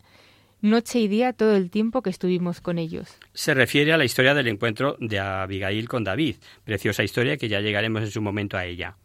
noche 0.60 0.98
y 0.98 1.06
día 1.06 1.32
todo 1.32 1.54
el 1.54 1.70
tiempo 1.70 2.02
que 2.02 2.10
estuvimos 2.10 2.60
con 2.60 2.78
ellos. 2.78 3.16
Se 3.32 3.54
refiere 3.54 3.92
a 3.92 3.96
la 3.96 4.04
historia 4.04 4.34
del 4.34 4.48
encuentro 4.48 4.96
de 4.98 5.20
Abigail 5.20 5.88
con 5.88 6.02
David, 6.02 6.34
preciosa 6.64 7.04
historia 7.04 7.36
que 7.36 7.46
ya 7.48 7.60
llegaremos 7.60 8.02
en 8.02 8.10
su 8.10 8.20
momento 8.20 8.56
a 8.56 8.64
ella. 8.64 8.96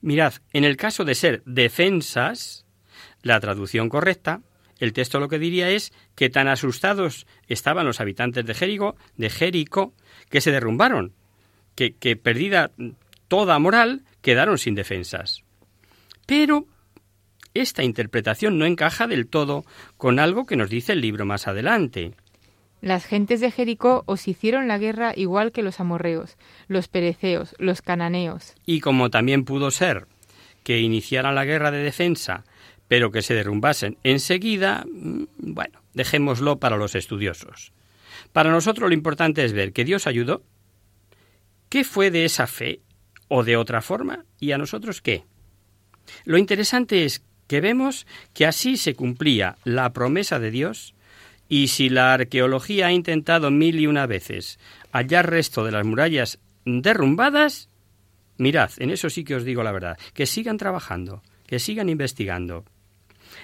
Mirad, 0.00 0.34
en 0.52 0.62
el 0.62 0.76
caso 0.76 1.04
de 1.04 1.16
ser 1.16 1.42
defensas, 1.44 2.66
la 3.22 3.40
traducción 3.40 3.88
correcta, 3.88 4.42
el 4.78 4.92
texto 4.92 5.18
lo 5.18 5.28
que 5.28 5.40
diría 5.40 5.70
es 5.70 5.92
que 6.14 6.30
tan 6.30 6.46
asustados 6.46 7.26
estaban 7.48 7.84
los 7.84 8.00
habitantes 8.00 8.46
de 8.46 8.54
Jericó, 8.54 8.94
de 9.16 9.28
Jericó, 9.28 9.92
que 10.30 10.40
se 10.40 10.52
derrumbaron, 10.52 11.14
que, 11.74 11.96
que 11.96 12.14
perdida 12.14 12.70
toda 13.28 13.58
moral, 13.58 14.02
quedaron 14.22 14.58
sin 14.58 14.74
defensas. 14.74 15.44
Pero 16.26 16.66
esta 17.54 17.82
interpretación 17.82 18.58
no 18.58 18.66
encaja 18.66 19.06
del 19.06 19.28
todo 19.28 19.64
con 19.96 20.18
algo 20.18 20.46
que 20.46 20.56
nos 20.56 20.70
dice 20.70 20.92
el 20.92 21.00
libro 21.00 21.24
más 21.24 21.48
adelante. 21.48 22.14
Las 22.80 23.06
gentes 23.06 23.40
de 23.40 23.50
Jericó 23.50 24.04
os 24.06 24.28
hicieron 24.28 24.68
la 24.68 24.78
guerra 24.78 25.12
igual 25.16 25.50
que 25.50 25.62
los 25.62 25.80
amorreos, 25.80 26.36
los 26.68 26.86
pereceos, 26.86 27.56
los 27.58 27.82
cananeos. 27.82 28.54
Y 28.66 28.80
como 28.80 29.10
también 29.10 29.44
pudo 29.44 29.70
ser 29.70 30.06
que 30.62 30.78
iniciaran 30.78 31.34
la 31.34 31.44
guerra 31.44 31.70
de 31.70 31.82
defensa, 31.82 32.44
pero 32.86 33.10
que 33.10 33.22
se 33.22 33.34
derrumbasen 33.34 33.98
enseguida, 34.04 34.84
mm, 34.86 35.24
bueno, 35.38 35.80
dejémoslo 35.94 36.58
para 36.58 36.76
los 36.76 36.94
estudiosos. 36.94 37.72
Para 38.32 38.50
nosotros 38.50 38.88
lo 38.88 38.94
importante 38.94 39.44
es 39.44 39.52
ver 39.52 39.72
que 39.72 39.84
Dios 39.84 40.06
ayudó. 40.06 40.42
¿Qué 41.68 41.84
fue 41.84 42.10
de 42.10 42.24
esa 42.24 42.46
fe 42.46 42.80
o 43.28 43.44
de 43.44 43.56
otra 43.56 43.82
forma? 43.82 44.24
¿Y 44.40 44.52
a 44.52 44.58
nosotros 44.58 45.00
qué? 45.00 45.24
Lo 46.24 46.38
interesante 46.38 47.04
es 47.04 47.22
que 47.46 47.60
vemos 47.60 48.06
que 48.34 48.46
así 48.46 48.76
se 48.76 48.94
cumplía 48.94 49.56
la 49.64 49.92
promesa 49.92 50.38
de 50.38 50.50
Dios 50.50 50.94
y 51.48 51.68
si 51.68 51.88
la 51.88 52.12
arqueología 52.12 52.88
ha 52.88 52.92
intentado 52.92 53.50
mil 53.50 53.80
y 53.80 53.86
una 53.86 54.06
veces 54.06 54.58
hallar 54.92 55.30
resto 55.30 55.64
de 55.64 55.72
las 55.72 55.84
murallas 55.84 56.38
derrumbadas, 56.64 57.70
mirad, 58.36 58.70
en 58.78 58.90
eso 58.90 59.08
sí 59.08 59.24
que 59.24 59.34
os 59.34 59.44
digo 59.44 59.62
la 59.62 59.72
verdad, 59.72 59.98
que 60.12 60.26
sigan 60.26 60.58
trabajando, 60.58 61.22
que 61.46 61.58
sigan 61.58 61.88
investigando. 61.88 62.64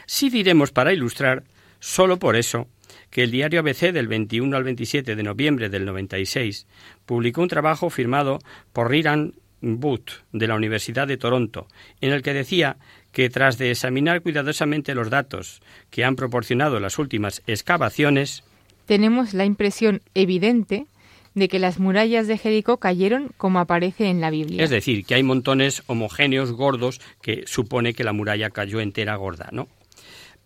Sí 0.07 0.29
diremos 0.29 0.71
para 0.71 0.93
ilustrar, 0.93 1.45
solo 1.81 2.19
por 2.19 2.37
eso, 2.37 2.69
que 3.11 3.23
el 3.23 3.31
diario 3.31 3.61
ABC 3.61 3.93
del 3.93 4.09
21 4.09 4.57
al 4.57 4.65
27 4.65 5.17
de 5.17 5.23
noviembre 5.23 5.69
del 5.69 5.85
96 5.85 6.67
publicó 7.07 7.43
un 7.43 7.49
trabajo 7.49 7.89
firmado 7.89 8.39
por 8.73 8.91
Riran 8.91 9.35
Booth 9.65 10.23
de 10.33 10.47
la 10.47 10.55
Universidad 10.55 11.09
de 11.09 11.17
Toronto, 11.17 11.67
en 12.01 12.13
el 12.13 12.23
que 12.23 12.35
decía 12.35 12.77
que 13.13 13.31
tras 13.31 13.59
de 13.59 13.71
examinar 13.71 14.21
cuidadosamente 14.21 14.95
los 14.95 15.11
datos 15.11 15.63
que 15.91 16.05
han 16.05 16.17
proporcionado 16.17 16.81
las 16.81 16.99
últimas 16.99 17.43
excavaciones, 17.47 18.45
Tenemos 18.87 19.33
la 19.33 19.47
impresión 19.47 20.03
evidente 20.15 20.87
de 21.35 21.49
que 21.49 21.59
las 21.59 21.79
murallas 21.79 22.27
de 22.29 22.39
Jericó 22.39 22.77
cayeron 22.77 23.31
como 23.37 23.59
aparece 23.59 24.09
en 24.09 24.21
la 24.21 24.31
Biblia. 24.31 24.63
es 24.63 24.71
decir, 24.71 25.05
que 25.05 25.15
hay 25.15 25.23
montones 25.23 25.83
homogéneos 25.87 26.53
gordos 26.53 27.01
que 27.23 27.45
supone 27.47 27.95
que 27.95 28.05
la 28.05 28.13
muralla 28.13 28.51
cayó 28.51 28.81
entera 28.81 29.17
gorda, 29.17 29.49
¿no? 29.53 29.69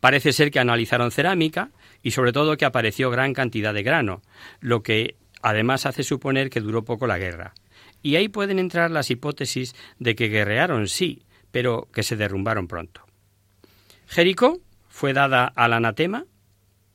Parece 0.00 0.32
ser 0.32 0.50
que 0.50 0.60
analizaron 0.60 1.10
cerámica 1.10 1.70
y 2.02 2.12
sobre 2.12 2.32
todo 2.32 2.56
que 2.56 2.64
apareció 2.64 3.10
gran 3.10 3.34
cantidad 3.34 3.74
de 3.74 3.82
grano, 3.82 4.22
lo 4.60 4.82
que 4.82 5.16
además 5.42 5.86
hace 5.86 6.04
suponer 6.04 6.50
que 6.50 6.60
duró 6.60 6.84
poco 6.84 7.06
la 7.06 7.18
guerra. 7.18 7.52
Y 8.02 8.16
ahí 8.16 8.28
pueden 8.28 8.58
entrar 8.58 8.90
las 8.90 9.10
hipótesis 9.10 9.74
de 9.98 10.14
que 10.14 10.28
guerrearon 10.28 10.88
sí, 10.88 11.22
pero 11.50 11.88
que 11.92 12.02
se 12.02 12.16
derrumbaron 12.16 12.68
pronto. 12.68 13.02
Jericó 14.06 14.60
fue 14.88 15.12
dada 15.12 15.46
al 15.46 15.72
anatema, 15.72 16.24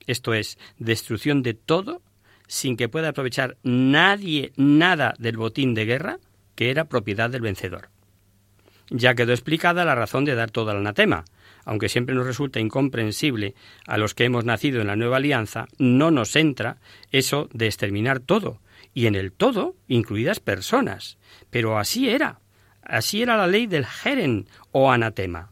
esto 0.07 0.33
es, 0.33 0.57
destrucción 0.77 1.43
de 1.43 1.53
todo, 1.53 2.01
sin 2.47 2.75
que 2.75 2.89
pueda 2.89 3.09
aprovechar 3.09 3.57
nadie 3.63 4.51
nada 4.57 5.13
del 5.17 5.37
botín 5.37 5.73
de 5.73 5.85
guerra, 5.85 6.19
que 6.55 6.69
era 6.69 6.85
propiedad 6.85 7.29
del 7.29 7.41
vencedor. 7.41 7.89
Ya 8.89 9.15
quedó 9.15 9.31
explicada 9.31 9.85
la 9.85 9.95
razón 9.95 10.25
de 10.25 10.35
dar 10.35 10.51
todo 10.51 10.71
al 10.71 10.77
anatema, 10.77 11.25
aunque 11.65 11.89
siempre 11.89 12.13
nos 12.13 12.25
resulta 12.25 12.59
incomprensible 12.59 13.55
a 13.87 13.97
los 13.97 14.13
que 14.13 14.25
hemos 14.25 14.43
nacido 14.45 14.81
en 14.81 14.87
la 14.87 14.95
nueva 14.95 15.17
alianza, 15.17 15.67
no 15.77 16.11
nos 16.11 16.35
entra 16.35 16.77
eso 17.11 17.49
de 17.53 17.67
exterminar 17.67 18.19
todo, 18.19 18.59
y 18.93 19.07
en 19.07 19.15
el 19.15 19.31
todo 19.31 19.75
incluidas 19.87 20.39
personas. 20.39 21.17
Pero 21.49 21.77
así 21.77 22.09
era, 22.09 22.39
así 22.81 23.21
era 23.21 23.37
la 23.37 23.47
ley 23.47 23.67
del 23.67 23.85
Jeren 23.85 24.47
o 24.71 24.91
anatema. 24.91 25.51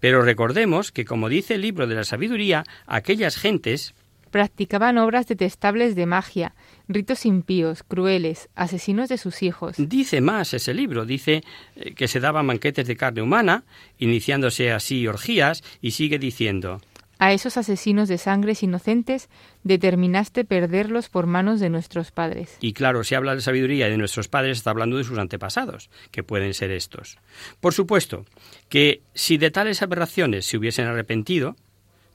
Pero 0.00 0.22
recordemos 0.22 0.90
que, 0.90 1.04
como 1.04 1.28
dice 1.28 1.54
el 1.54 1.62
libro 1.62 1.86
de 1.86 1.94
la 1.94 2.04
sabiduría, 2.04 2.64
aquellas 2.86 3.36
gentes 3.36 3.94
Practicaban 4.32 4.96
obras 4.96 5.26
detestables 5.26 5.94
de 5.94 6.06
magia, 6.06 6.54
ritos 6.88 7.26
impíos, 7.26 7.82
crueles, 7.82 8.48
asesinos 8.54 9.10
de 9.10 9.18
sus 9.18 9.42
hijos. 9.42 9.74
Dice 9.76 10.22
más 10.22 10.54
ese 10.54 10.72
libro, 10.72 11.04
dice 11.04 11.44
eh, 11.76 11.92
que 11.94 12.08
se 12.08 12.18
daban 12.18 12.46
banquetes 12.46 12.86
de 12.86 12.96
carne 12.96 13.20
humana, 13.20 13.64
iniciándose 13.98 14.72
así 14.72 15.06
orgías, 15.06 15.62
y 15.82 15.90
sigue 15.90 16.18
diciendo, 16.18 16.80
A 17.22 17.32
esos 17.32 17.56
asesinos 17.56 18.08
de 18.08 18.18
sangres 18.18 18.64
inocentes 18.64 19.28
determinaste 19.62 20.44
perderlos 20.44 21.08
por 21.08 21.28
manos 21.28 21.60
de 21.60 21.70
nuestros 21.70 22.10
padres. 22.10 22.58
y 22.60 22.72
claro, 22.72 23.04
si 23.04 23.14
habla 23.14 23.36
de 23.36 23.40
sabiduría 23.40 23.88
de 23.88 23.96
nuestros 23.96 24.26
padres, 24.26 24.58
está 24.58 24.70
hablando 24.70 24.96
de 24.96 25.04
sus 25.04 25.16
antepasados, 25.18 25.88
que 26.10 26.24
pueden 26.24 26.52
ser 26.52 26.72
estos. 26.72 27.18
Por 27.60 27.74
supuesto, 27.74 28.24
que 28.68 29.02
si 29.14 29.38
de 29.38 29.52
tales 29.52 29.82
aberraciones 29.82 30.46
se 30.46 30.56
hubiesen 30.56 30.86
arrepentido, 30.86 31.54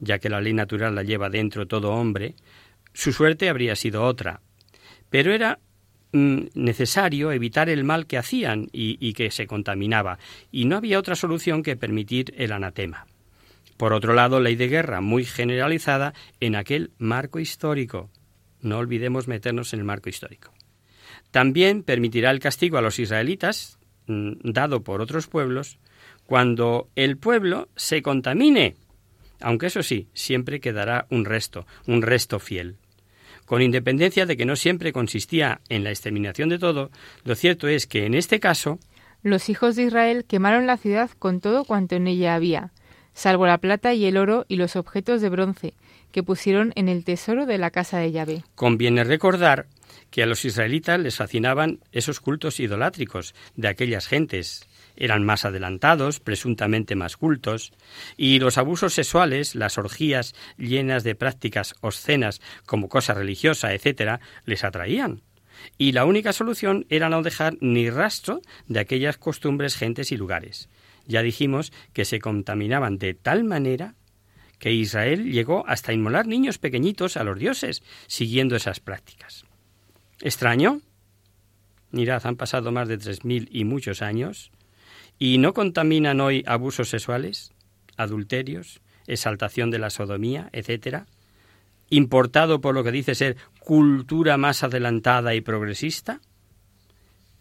ya 0.01 0.19
que 0.19 0.27
la 0.27 0.41
ley 0.41 0.51
natural 0.51 0.93
la 0.93 1.03
lleva 1.03 1.29
dentro 1.29 1.67
todo 1.67 1.93
hombre, 1.93 2.35
su 2.91 3.13
suerte 3.13 3.47
habría 3.47 3.77
sido 3.77 4.03
otra. 4.03 4.41
Pero 5.09 5.31
era 5.31 5.59
mm, 6.11 6.47
necesario 6.53 7.31
evitar 7.31 7.69
el 7.69 7.85
mal 7.85 8.07
que 8.07 8.17
hacían 8.17 8.67
y 8.73 9.13
que 9.13 9.31
se 9.31 9.47
contaminaba, 9.47 10.19
y 10.51 10.65
no 10.65 10.75
había 10.75 10.99
otra 10.99 11.15
solución 11.15 11.63
que 11.63 11.77
permitir 11.77 12.33
el 12.37 12.51
anatema. 12.51 13.07
Por 13.77 13.93
otro 13.93 14.13
lado, 14.13 14.39
ley 14.39 14.55
de 14.55 14.67
guerra 14.67 15.01
muy 15.01 15.23
generalizada 15.23 16.13
en 16.39 16.55
aquel 16.55 16.91
marco 16.97 17.39
histórico. 17.39 18.09
No 18.61 18.79
olvidemos 18.79 19.27
meternos 19.27 19.73
en 19.73 19.79
el 19.79 19.85
marco 19.85 20.09
histórico. 20.09 20.51
También 21.31 21.83
permitirá 21.83 22.31
el 22.31 22.39
castigo 22.39 22.77
a 22.77 22.81
los 22.81 22.97
israelitas, 22.99 23.77
mm, 24.07 24.51
dado 24.51 24.83
por 24.83 25.01
otros 25.01 25.27
pueblos, 25.27 25.77
cuando 26.25 26.89
el 26.95 27.17
pueblo 27.17 27.69
se 27.75 28.01
contamine, 28.01 28.75
aunque 29.39 29.67
eso 29.67 29.83
sí, 29.83 30.07
siempre 30.13 30.59
quedará 30.59 31.05
un 31.09 31.25
resto, 31.25 31.65
un 31.85 32.01
resto 32.01 32.39
fiel. 32.39 32.77
Con 33.45 33.61
independencia 33.61 34.25
de 34.25 34.35
que 34.35 34.45
no 34.45 34.55
siempre 34.55 34.91
consistía 34.91 35.61
en 35.69 35.83
la 35.83 35.91
exterminación 35.91 36.49
de 36.49 36.59
todo, 36.59 36.91
lo 37.23 37.35
cierto 37.35 37.67
es 37.67 37.87
que 37.87 38.05
en 38.05 38.13
este 38.13 38.39
caso 38.39 38.79
Los 39.23 39.49
hijos 39.49 39.75
de 39.75 39.83
Israel 39.83 40.25
quemaron 40.25 40.67
la 40.67 40.77
ciudad 40.77 41.09
con 41.17 41.41
todo 41.41 41.65
cuanto 41.65 41.95
en 41.95 42.07
ella 42.07 42.35
había, 42.35 42.71
salvo 43.17 43.47
la 43.47 43.57
plata 43.57 43.95
y 43.95 44.05
el 44.05 44.15
oro 44.15 44.45
y 44.47 44.57
los 44.57 44.75
objetos 44.75 45.21
de 45.21 45.29
bronce 45.29 45.73
que 46.11 46.21
pusieron 46.21 46.71
en 46.75 46.87
el 46.87 47.03
tesoro 47.03 47.47
de 47.47 47.57
la 47.57 47.71
casa 47.71 47.97
de 47.97 48.11
Yahvé. 48.11 48.43
Conviene 48.53 49.03
recordar 49.03 49.65
que 50.11 50.21
a 50.21 50.27
los 50.27 50.45
israelitas 50.45 50.99
les 50.99 51.15
fascinaban 51.15 51.79
esos 51.91 52.19
cultos 52.19 52.59
idolátricos 52.59 53.33
de 53.55 53.69
aquellas 53.69 54.07
gentes. 54.07 54.67
Eran 54.95 55.25
más 55.25 55.45
adelantados, 55.45 56.19
presuntamente 56.19 56.95
más 56.95 57.17
cultos, 57.17 57.73
y 58.17 58.39
los 58.39 58.59
abusos 58.59 58.93
sexuales, 58.93 59.55
las 59.55 59.79
orgías 59.79 60.35
llenas 60.57 61.03
de 61.03 61.15
prácticas 61.15 61.73
obscenas 61.81 62.39
como 62.67 62.87
cosa 62.87 63.15
religiosa, 63.15 63.73
etcétera, 63.73 64.21
les 64.45 64.63
atraían. 64.63 65.23
y 65.79 65.93
la 65.93 66.05
única 66.05 66.33
solución 66.33 66.85
era 66.89 67.09
no 67.09 67.23
dejar 67.23 67.57
ni 67.61 67.89
rastro 67.89 68.41
de 68.67 68.79
aquellas 68.79 69.17
costumbres, 69.17 69.75
gentes 69.75 70.11
y 70.11 70.17
lugares. 70.17 70.69
Ya 71.07 71.21
dijimos 71.21 71.71
que 71.93 72.05
se 72.05 72.19
contaminaban 72.19 72.97
de 72.97 73.13
tal 73.13 73.43
manera 73.43 73.95
que 74.59 74.73
Israel 74.73 75.31
llegó 75.31 75.65
hasta 75.67 75.93
inmolar 75.93 76.27
niños 76.27 76.57
pequeñitos 76.57 77.17
a 77.17 77.23
los 77.23 77.37
dioses, 77.37 77.83
siguiendo 78.07 78.55
esas 78.55 78.79
prácticas. 78.79 79.45
¿Extraño? 80.21 80.81
Mirad, 81.91 82.25
han 82.25 82.35
pasado 82.35 82.71
más 82.71 82.87
de 82.87 82.97
tres 82.97 83.23
mil 83.23 83.47
y 83.51 83.63
muchos 83.63 84.01
años, 84.01 84.51
y 85.19 85.37
no 85.37 85.53
contaminan 85.53 86.19
hoy 86.21 86.43
abusos 86.45 86.89
sexuales, 86.89 87.53
adulterios, 87.97 88.81
exaltación 89.05 89.71
de 89.71 89.79
la 89.79 89.89
sodomía, 89.89 90.49
etcétera, 90.51 91.07
importado 91.89 92.61
por 92.61 92.75
lo 92.75 92.83
que 92.83 92.91
dice 92.91 93.15
ser 93.15 93.37
cultura 93.59 94.37
más 94.37 94.63
adelantada 94.63 95.33
y 95.35 95.41
progresista? 95.41 96.19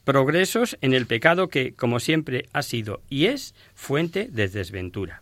Progresos 0.06 0.78
en 0.82 0.94
el 0.94 1.08
pecado 1.08 1.48
que, 1.48 1.74
como 1.74 1.98
siempre, 1.98 2.46
ha 2.52 2.62
sido 2.62 3.02
y 3.10 3.26
es 3.26 3.56
fuente 3.74 4.28
de 4.30 4.46
desventura. 4.46 5.18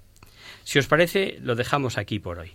Si 0.63 0.79
os 0.79 0.89
parece, 0.89 1.39
lo 1.41 1.55
dejamos 1.55 1.97
aquí 1.97 2.19
por 2.19 2.39
hoy. 2.39 2.53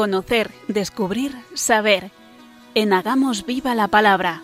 Conocer, 0.00 0.50
descubrir, 0.66 1.36
saber. 1.52 2.10
En 2.74 2.94
Hagamos 2.94 3.44
Viva 3.44 3.74
la 3.74 3.86
Palabra. 3.86 4.40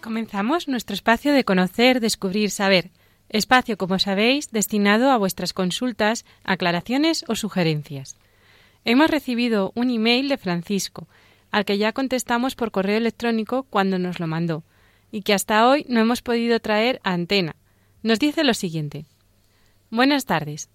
Comenzamos 0.00 0.66
nuestro 0.66 0.94
espacio 0.94 1.34
de 1.34 1.44
conocer, 1.44 2.00
descubrir, 2.00 2.50
saber. 2.50 2.88
Espacio, 3.28 3.76
como 3.76 3.98
sabéis, 3.98 4.50
destinado 4.50 5.10
a 5.10 5.18
vuestras 5.18 5.52
consultas, 5.52 6.24
aclaraciones 6.42 7.22
o 7.28 7.34
sugerencias. 7.34 8.16
Hemos 8.86 9.10
recibido 9.10 9.72
un 9.74 9.90
email 9.90 10.30
de 10.30 10.38
Francisco, 10.38 11.06
al 11.50 11.66
que 11.66 11.76
ya 11.76 11.92
contestamos 11.92 12.54
por 12.54 12.70
correo 12.70 12.96
electrónico 12.96 13.64
cuando 13.64 13.98
nos 13.98 14.20
lo 14.20 14.26
mandó, 14.26 14.64
y 15.12 15.20
que 15.20 15.34
hasta 15.34 15.68
hoy 15.68 15.84
no 15.90 16.00
hemos 16.00 16.22
podido 16.22 16.60
traer 16.60 16.98
a 17.04 17.12
antena. 17.12 17.56
Nos 18.02 18.18
dice 18.18 18.42
lo 18.42 18.54
siguiente. 18.54 19.04
Buenas 19.90 20.24
tardes. 20.24 20.70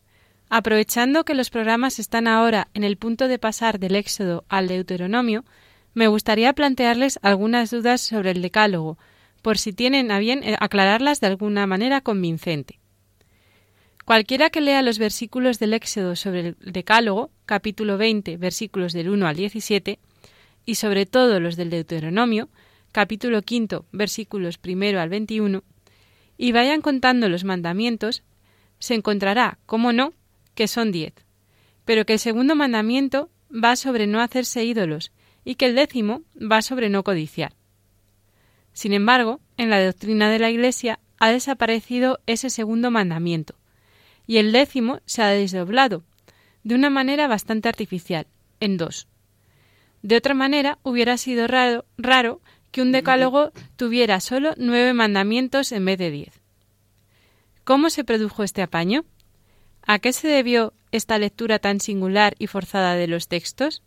Aprovechando 0.50 1.24
que 1.24 1.36
los 1.36 1.50
programas 1.50 2.00
están 2.00 2.28
ahora 2.28 2.68
en 2.74 2.84
el 2.84 2.98
punto 2.98 3.30
de 3.30 3.40
pasar 3.40 3.80
del 3.80 3.96
Éxodo 3.96 4.44
al 4.50 4.68
Deuteronomio, 4.68 5.46
me 5.94 6.08
gustaría 6.10 6.52
plantearles 6.52 7.18
algunas 7.22 7.72
dudas 7.72 8.02
sobre 8.02 8.32
el 8.32 8.42
Decálogo, 8.42 8.98
por 9.42 9.58
si 9.58 9.72
tienen 9.72 10.12
a 10.12 10.20
bien 10.20 10.44
eh, 10.44 10.58
aclararlas 10.60 11.22
de 11.22 11.28
alguna 11.28 11.66
manera 11.66 12.02
convincente. 12.02 12.80
Cualquiera 14.04 14.50
que 14.50 14.60
lea 14.60 14.82
los 14.82 15.00
versículos 15.00 15.60
del 15.60 15.74
Éxodo 15.74 16.18
sobre 16.18 16.40
el 16.42 16.58
Decálogo, 16.60 17.32
capítulo 17.46 17.98
20, 17.98 18.36
versículos 18.36 18.92
del 18.92 19.10
1 19.10 19.28
al 19.28 19.38
17, 19.38 19.98
y 20.66 20.76
sobre 20.76 21.06
todo 21.06 21.40
los 21.40 21.56
del 21.56 21.70
Deuteronomio, 21.70 22.50
capítulo 22.92 23.40
5, 23.48 23.86
versículos 23.94 24.58
primero 24.58 25.00
al 25.00 25.08
21, 25.08 25.64
y 26.38 26.52
vayan 26.52 26.82
contando 26.82 27.30
los 27.30 27.46
mandamientos, 27.46 28.22
se 28.86 28.94
encontrará, 28.94 29.58
como 29.66 29.94
no, 29.94 30.14
que 30.54 30.68
son 30.68 30.92
diez, 30.92 31.14
pero 31.86 32.06
que 32.06 32.14
el 32.14 32.20
segundo 32.20 32.56
mandamiento 32.56 33.32
va 33.52 33.76
sobre 33.76 34.06
no 34.06 34.22
hacerse 34.22 34.64
ídolos 34.64 35.12
y 35.44 35.56
que 35.56 35.66
el 35.66 35.76
décimo 35.76 36.22
va 36.40 36.62
sobre 36.62 36.90
no 36.90 37.04
codiciar. 37.04 37.54
Sin 38.74 38.94
embargo, 38.94 39.40
en 39.58 39.72
la 39.72 39.84
doctrina 39.84 40.30
de 40.30 40.38
la 40.38 40.52
Iglesia 40.52 41.00
ha 41.18 41.32
desaparecido 41.32 42.20
ese 42.28 42.52
segundo 42.52 42.92
mandamiento, 42.92 43.56
y 44.28 44.38
el 44.38 44.52
décimo 44.52 45.00
se 45.06 45.24
ha 45.24 45.30
desdoblado, 45.30 46.04
de 46.64 46.76
una 46.76 46.92
manera 46.92 47.28
bastante 47.28 47.70
artificial, 47.70 48.28
en 48.60 48.78
dos. 48.78 49.08
De 50.04 50.16
otra 50.16 50.36
manera, 50.36 50.78
hubiera 50.84 51.18
sido 51.18 51.48
raro, 51.48 51.86
raro 51.98 52.40
que 52.70 52.84
un 52.84 52.92
decálogo 52.92 53.52
tuviera 53.78 54.20
solo 54.20 54.54
nueve 54.58 54.94
mandamientos 54.94 55.72
en 55.72 55.86
vez 55.86 55.98
de 55.98 56.12
diez. 56.12 56.45
¿Cómo 57.66 57.90
se 57.90 58.04
produjo 58.04 58.44
este 58.44 58.62
apaño? 58.62 59.06
¿A 59.82 59.98
qué 59.98 60.14
se 60.14 60.28
debió 60.28 60.74
esta 60.92 61.18
lectura 61.18 61.58
tan 61.58 61.80
singular 61.80 62.36
y 62.38 62.46
forzada 62.46 62.94
de 62.94 63.08
los 63.08 63.28
textos? 63.28 63.82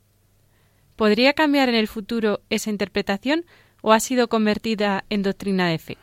¿Podría 0.97 1.33
cambiar 1.33 1.69
en 1.69 1.77
el 1.77 1.87
futuro 1.87 2.41
esa 2.51 2.71
interpretación 2.71 3.47
o 3.81 3.93
ha 3.93 4.01
sido 4.01 4.29
convertida 4.29 5.05
en 5.11 5.23
doctrina 5.23 5.69
de 5.69 5.79
fe? 5.79 5.97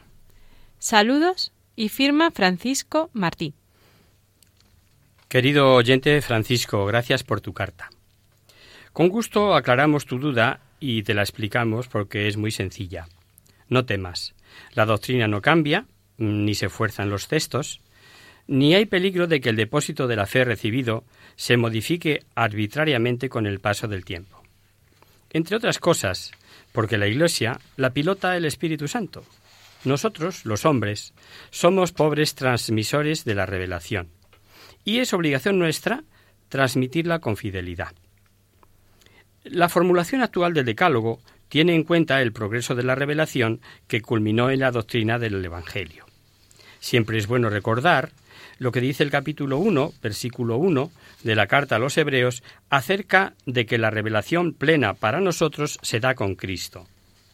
Saludos 0.79 1.51
y 1.75 1.89
firma 1.89 2.31
Francisco 2.31 3.09
Martí. 3.11 3.53
Querido 5.27 5.73
oyente 5.73 6.21
Francisco, 6.21 6.85
gracias 6.85 7.25
por 7.25 7.41
tu 7.41 7.53
carta. 7.53 7.89
Con 8.93 9.09
gusto 9.09 9.53
aclaramos 9.53 10.05
tu 10.05 10.17
duda 10.17 10.61
y 10.79 11.03
te 11.03 11.13
la 11.13 11.23
explicamos 11.23 11.89
porque 11.89 12.29
es 12.29 12.37
muy 12.37 12.51
sencilla. 12.51 13.09
No 13.67 13.85
temas. 13.85 14.33
La 14.75 14.85
doctrina 14.85 15.27
no 15.27 15.41
cambia, 15.41 15.87
ni 16.17 16.55
se 16.55 16.69
fuerzan 16.69 17.09
los 17.09 17.27
textos, 17.27 17.81
ni 18.47 18.75
hay 18.75 18.85
peligro 18.85 19.27
de 19.27 19.41
que 19.41 19.49
el 19.49 19.55
depósito 19.55 20.07
de 20.07 20.15
la 20.15 20.25
fe 20.25 20.45
recibido 20.45 21.03
se 21.35 21.57
modifique 21.57 22.23
arbitrariamente 22.35 23.29
con 23.29 23.47
el 23.47 23.59
paso 23.59 23.87
del 23.87 24.05
tiempo. 24.05 24.43
Entre 25.31 25.57
otras 25.57 25.79
cosas, 25.79 26.31
porque 26.71 26.97
la 26.97 27.07
Iglesia 27.07 27.59
la 27.75 27.91
pilota 27.91 28.37
el 28.37 28.45
Espíritu 28.45 28.87
Santo. 28.87 29.23
Nosotros, 29.83 30.45
los 30.45 30.65
hombres, 30.65 31.13
somos 31.49 31.91
pobres 31.91 32.35
transmisores 32.35 33.25
de 33.25 33.35
la 33.35 33.45
revelación, 33.45 34.09
y 34.83 34.99
es 34.99 35.13
obligación 35.13 35.59
nuestra 35.59 36.03
transmitirla 36.49 37.19
con 37.19 37.37
fidelidad. 37.37 37.93
La 39.43 39.69
formulación 39.69 40.21
actual 40.21 40.53
del 40.53 40.65
Decálogo 40.65 41.19
tiene 41.55 41.73
en 41.73 41.85
cuenta 41.85 42.21
el 42.21 42.33
progreso 42.33 42.75
de 42.75 42.83
la 42.83 42.95
revelación 42.95 43.61
que 43.87 44.01
culminó 44.01 44.49
en 44.49 44.59
la 44.59 44.71
doctrina 44.71 45.19
del 45.19 45.45
Evangelio. 45.45 46.03
Siempre 46.81 47.17
es 47.17 47.27
bueno 47.27 47.49
recordar 47.49 48.11
lo 48.59 48.73
que 48.73 48.81
dice 48.81 49.03
el 49.03 49.09
capítulo 49.09 49.59
1, 49.59 49.93
versículo 50.03 50.57
1 50.57 50.91
de 51.23 51.33
la 51.33 51.47
carta 51.47 51.77
a 51.77 51.79
los 51.79 51.97
Hebreos 51.97 52.43
acerca 52.69 53.35
de 53.45 53.65
que 53.65 53.77
la 53.77 53.89
revelación 53.89 54.51
plena 54.51 54.95
para 54.95 55.21
nosotros 55.21 55.79
se 55.81 56.01
da 56.01 56.13
con 56.13 56.35
Cristo. 56.35 56.87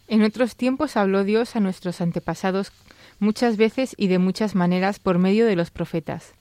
En 0.08 0.22
otros 0.22 0.56
tiempos 0.56 0.98
habló 0.98 1.24
Dios 1.24 1.56
a 1.56 1.60
nuestros 1.60 2.00
antepasados 2.00 2.72
muchas 3.18 3.58
veces 3.58 3.96
y 3.98 4.06
de 4.06 4.20
muchas 4.20 4.54
maneras 4.54 5.00
por 5.00 5.18
medio 5.18 5.48
de 5.48 5.56
los 5.56 5.72
profetas. 5.72 6.36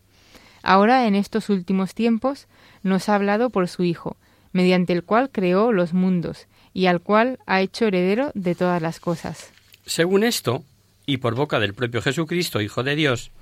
Ahora, 0.62 1.06
en 1.06 1.14
estos 1.14 1.48
últimos 1.48 1.94
tiempos, 1.94 2.46
nos 2.82 3.08
ha 3.08 3.14
hablado 3.14 3.48
por 3.48 3.68
su 3.68 3.84
Hijo, 3.84 4.18
mediante 4.52 4.92
el 4.92 5.02
cual 5.02 5.30
creó 5.32 5.72
los 5.72 5.94
mundos 5.94 6.46
y 6.72 6.86
al 6.86 7.00
cual 7.00 7.38
ha 7.46 7.60
hecho 7.60 7.86
heredero 7.86 8.30
de 8.34 8.54
todas 8.54 8.80
las 8.82 9.00
cosas. 9.00 9.52
Según 9.86 10.24
esto, 10.24 10.64
y 11.06 11.16
por 11.16 11.34
boca 11.34 11.58
del 11.58 11.74
propio 11.74 12.02
Jesucristo, 12.02 12.60
Hijo 12.60 12.82
de 12.82 12.94
Dios, 12.94 13.32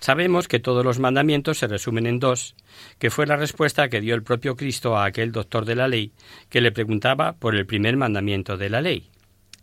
sabemos 0.00 0.48
que 0.48 0.60
todos 0.60 0.84
los 0.84 0.98
mandamientos 0.98 1.58
se 1.58 1.66
resumen 1.66 2.06
en 2.06 2.20
dos, 2.20 2.54
que 2.98 3.10
fue 3.10 3.26
la 3.26 3.36
respuesta 3.36 3.88
que 3.88 4.00
dio 4.00 4.14
el 4.14 4.22
propio 4.22 4.56
Cristo 4.56 4.96
a 4.96 5.04
aquel 5.04 5.32
doctor 5.32 5.64
de 5.64 5.74
la 5.74 5.88
ley 5.88 6.12
que 6.48 6.60
le 6.60 6.72
preguntaba 6.72 7.34
por 7.34 7.54
el 7.54 7.66
primer 7.66 7.96
mandamiento 7.96 8.56
de 8.56 8.70
la 8.70 8.80
ley. 8.80 9.10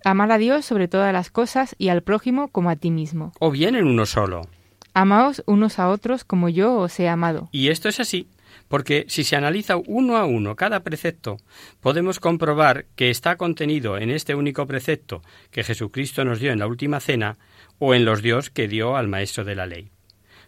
Amar 0.03 0.31
a 0.31 0.37
Dios 0.37 0.65
sobre 0.65 0.87
todas 0.87 1.11
las 1.11 1.31
cosas 1.31 1.75
y 1.79 1.89
al 1.89 2.03
prójimo 2.03 2.49
como 2.49 2.69
a 2.69 2.75
ti 2.75 2.91
mismo. 2.91 3.33
O 3.39 3.49
bien 3.49 3.75
en 3.75 3.87
uno 3.87 4.05
solo. 4.05 4.47
Amaos 4.93 5.43
unos 5.47 5.79
a 5.79 5.89
otros 5.89 6.23
como 6.23 6.47
yo 6.47 6.75
os 6.75 6.99
he 6.99 7.09
amado. 7.09 7.49
Y 7.51 7.69
esto 7.69 7.89
es 7.89 7.99
así, 7.99 8.27
porque 8.67 9.05
si 9.07 9.23
se 9.23 9.35
analiza 9.35 9.77
uno 9.77 10.17
a 10.17 10.25
uno 10.25 10.55
cada 10.55 10.81
precepto, 10.81 11.37
podemos 11.79 12.19
comprobar 12.19 12.85
que 12.95 13.09
está 13.09 13.37
contenido 13.37 13.97
en 13.97 14.09
este 14.09 14.35
único 14.35 14.65
precepto 14.65 15.21
que 15.51 15.63
Jesucristo 15.63 16.25
nos 16.25 16.39
dio 16.39 16.51
en 16.51 16.59
la 16.59 16.67
última 16.67 16.99
cena 16.99 17.37
o 17.79 17.93
en 17.93 18.05
los 18.05 18.21
dios 18.21 18.49
que 18.49 18.67
dio 18.67 18.95
al 18.95 19.07
maestro 19.07 19.43
de 19.43 19.55
la 19.55 19.65
ley. 19.65 19.91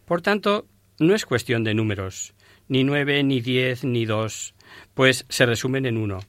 Por 0.06 0.22
tanto, 0.22 0.68
no 1.00 1.14
es 1.14 1.26
cuestión 1.26 1.64
de 1.64 1.74
números, 1.74 2.34
ni 2.68 2.84
nueve, 2.84 3.24
ni 3.24 3.42
diez, 3.42 3.84
ni 3.84 4.06
dos, 4.06 4.56
pues 4.94 5.26
se 5.30 5.46
resumen 5.46 5.86
en 5.86 5.98
uno, 5.98 6.20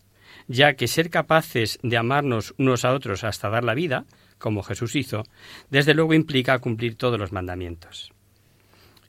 ya 0.47 0.75
que 0.75 0.89
ser 0.89 1.11
capaces 1.11 1.79
de 1.83 1.97
amarnos 1.97 2.55
unos 2.59 2.85
a 2.85 2.93
otros 2.93 3.25
hasta 3.25 3.49
dar 3.49 3.65
la 3.65 3.75
vida, 3.75 4.05
como 4.39 4.63
Jesús 4.63 4.95
hizo, 4.95 5.25
desde 5.71 5.95
luego 5.95 6.15
implica 6.15 6.59
cumplir 6.59 6.97
todos 6.97 7.19
los 7.19 7.33
mandamientos. 7.33 8.13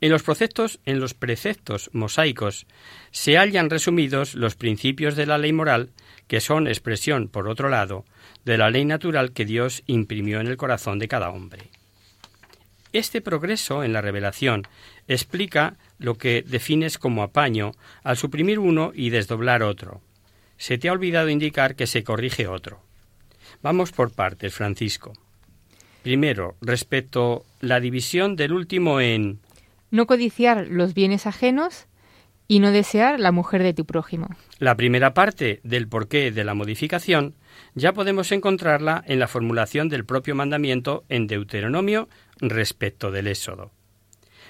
En 0.01 0.11
los 0.11 0.23
preceptos, 0.23 0.79
en 0.85 0.99
los 0.99 1.13
preceptos 1.13 1.89
mosaicos 1.91 2.65
se 3.11 3.37
hallan 3.37 3.69
resumidos 3.69 4.33
los 4.33 4.55
principios 4.55 5.15
de 5.15 5.25
la 5.25 5.37
ley 5.37 5.51
moral, 5.51 5.89
que 6.27 6.39
son 6.39 6.67
expresión, 6.67 7.27
por 7.27 7.49
otro 7.49 7.69
lado, 7.69 8.05
de 8.45 8.57
la 8.57 8.69
ley 8.69 8.85
natural 8.85 9.33
que 9.33 9.45
Dios 9.45 9.83
imprimió 9.87 10.39
en 10.39 10.47
el 10.47 10.57
corazón 10.57 10.99
de 10.99 11.09
cada 11.09 11.29
hombre. 11.31 11.69
Este 12.93 13.21
progreso 13.21 13.83
en 13.83 13.93
la 13.93 14.01
revelación 14.01 14.63
explica 15.07 15.75
lo 15.99 16.15
que 16.15 16.43
defines 16.43 16.97
como 16.97 17.21
apaño 17.21 17.73
al 18.03 18.17
suprimir 18.17 18.57
uno 18.57 18.91
y 18.95 19.09
desdoblar 19.09 19.63
otro. 19.63 20.01
Se 20.57 20.77
te 20.77 20.89
ha 20.89 20.93
olvidado 20.93 21.29
indicar 21.29 21.75
que 21.75 21.87
se 21.87 22.03
corrige 22.03 22.47
otro. 22.47 22.81
Vamos 23.61 23.91
por 23.91 24.11
partes, 24.11 24.53
Francisco. 24.53 25.13
Primero, 26.03 26.55
respecto 26.61 27.45
la 27.59 27.79
división 27.79 28.35
del 28.35 28.53
último 28.53 29.01
en 29.01 29.39
no 29.91 30.07
codiciar 30.07 30.67
los 30.67 30.93
bienes 30.93 31.25
ajenos 31.25 31.87
y 32.47 32.59
no 32.59 32.71
desear 32.71 33.19
la 33.19 33.31
mujer 33.31 33.61
de 33.61 33.73
tu 33.73 33.85
prójimo. 33.85 34.27
La 34.57 34.75
primera 34.75 35.13
parte 35.13 35.61
del 35.63 35.87
porqué 35.87 36.31
de 36.31 36.43
la 36.43 36.55
modificación 36.55 37.35
ya 37.75 37.93
podemos 37.93 38.31
encontrarla 38.31 39.03
en 39.05 39.19
la 39.19 39.27
formulación 39.27 39.87
del 39.87 40.05
propio 40.05 40.35
mandamiento 40.35 41.03
en 41.09 41.27
Deuteronomio 41.27 42.09
respecto 42.39 43.11
del 43.11 43.27
Éxodo. 43.27 43.71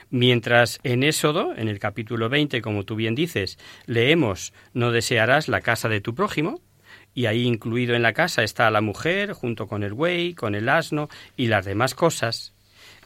Mientras 0.10 0.80
en 0.84 1.04
Éxodo, 1.04 1.54
en 1.56 1.68
el 1.68 1.78
capítulo 1.78 2.30
20, 2.30 2.62
como 2.62 2.84
tú 2.84 2.96
bien 2.96 3.16
dices, 3.16 3.60
leemos 3.86 4.54
no 4.74 4.92
desearás 4.92 5.48
la 5.48 5.62
casa 5.62 5.90
de 5.90 6.02
tu 6.02 6.16
prójimo, 6.16 6.62
y 7.14 7.26
ahí 7.26 7.44
incluido 7.44 7.96
en 7.96 8.02
la 8.02 8.14
casa 8.14 8.44
está 8.44 8.72
la 8.72 8.82
mujer 8.82 9.34
junto 9.34 9.68
con 9.68 9.84
el 9.84 9.94
buey, 9.94 10.34
con 10.34 10.56
el 10.56 10.70
asno 10.70 11.10
y 11.36 11.48
las 11.48 11.66
demás 11.66 11.96
cosas, 11.96 12.54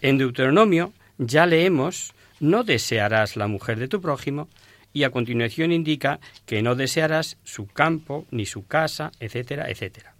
en 0.01 0.17
Deuteronomio 0.17 0.93
ya 1.17 1.45
leemos 1.45 2.13
no 2.43 2.65
desearás 2.65 3.37
la 3.37 3.47
mujer 3.47 3.79
de 3.79 3.87
tu 3.87 4.01
prójimo, 4.01 4.49
y 4.91 5.03
a 5.03 5.11
continuación 5.11 5.71
indica 5.71 6.19
que 6.45 6.61
no 6.61 6.75
desearás 6.75 7.37
su 7.43 7.67
campo, 7.67 8.27
ni 8.31 8.45
su 8.45 8.67
casa, 8.67 9.13
etcétera, 9.21 9.69
etcétera. 9.69 10.13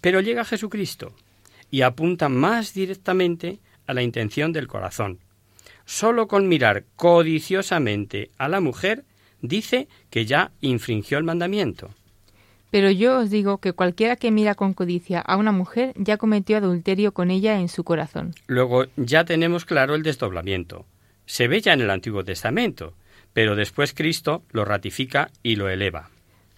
Pero 0.00 0.20
llega 0.20 0.44
Jesucristo 0.44 1.12
y 1.68 1.82
apunta 1.82 2.28
más 2.28 2.72
directamente 2.72 3.58
a 3.88 3.94
la 3.94 4.02
intención 4.02 4.52
del 4.52 4.68
corazón. 4.68 5.18
Solo 5.84 6.28
con 6.28 6.46
mirar 6.46 6.84
codiciosamente 6.94 8.30
a 8.38 8.48
la 8.48 8.60
mujer 8.60 9.04
dice 9.42 9.88
que 10.08 10.26
ya 10.26 10.52
infringió 10.60 11.18
el 11.18 11.24
mandamiento. 11.24 11.90
Pero 12.70 12.92
yo 12.92 13.18
os 13.18 13.30
digo 13.30 13.58
que 13.58 13.72
cualquiera 13.72 14.14
que 14.14 14.30
mira 14.30 14.54
con 14.54 14.72
codicia 14.72 15.20
a 15.20 15.36
una 15.36 15.50
mujer 15.50 15.94
ya 15.96 16.16
cometió 16.16 16.58
adulterio 16.58 17.10
con 17.10 17.32
ella 17.32 17.58
en 17.58 17.68
su 17.68 17.82
corazón. 17.82 18.36
Luego 18.46 18.84
ya 18.94 19.24
tenemos 19.24 19.64
claro 19.64 19.96
el 19.96 20.04
desdoblamiento 20.04 20.86
se 21.30 21.46
ve 21.46 21.60
ya 21.60 21.74
en 21.74 21.80
el 21.80 21.90
Antiguo 21.90 22.24
Testamento, 22.24 22.94
pero 23.32 23.54
después 23.54 23.94
Cristo 23.94 24.42
lo 24.50 24.64
ratifica 24.64 25.30
y 25.44 25.54
lo 25.54 25.68
eleva. 25.68 26.10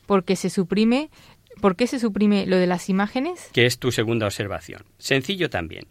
Porque 0.06 0.34
se 0.34 0.48
suprime, 0.48 1.10
¿Por 1.60 1.76
qué 1.76 1.86
se 1.86 1.98
suprime 1.98 2.46
lo 2.46 2.56
de 2.56 2.66
las 2.66 2.88
imágenes? 2.88 3.50
Que 3.52 3.66
es 3.66 3.78
tu 3.78 3.92
segunda 3.92 4.24
observación. 4.24 4.82
Sencillo 4.96 5.50
también. 5.50 5.84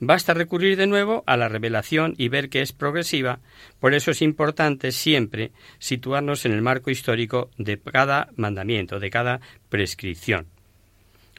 Basta 0.00 0.34
recurrir 0.34 0.76
de 0.76 0.88
nuevo 0.88 1.22
a 1.28 1.36
la 1.36 1.48
revelación 1.48 2.14
y 2.18 2.28
ver 2.28 2.48
que 2.48 2.62
es 2.62 2.72
progresiva, 2.72 3.38
por 3.78 3.94
eso 3.94 4.10
es 4.10 4.20
importante 4.20 4.90
siempre 4.90 5.52
situarnos 5.78 6.44
en 6.46 6.52
el 6.52 6.62
marco 6.62 6.90
histórico 6.90 7.50
de 7.58 7.78
cada 7.78 8.30
mandamiento, 8.34 8.98
de 8.98 9.08
cada 9.08 9.40
prescripción. 9.68 10.48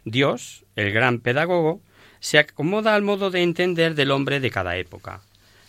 Dios, 0.06 0.64
el 0.78 0.94
gran 0.94 1.20
pedagogo, 1.20 1.82
se 2.22 2.40
acomoda 2.40 2.96
al 2.96 3.02
modo 3.02 3.30
de 3.30 3.44
entender 3.44 3.94
del 3.94 4.12
hombre 4.12 4.40
de 4.40 4.52
cada 4.52 4.78
época. 4.78 5.22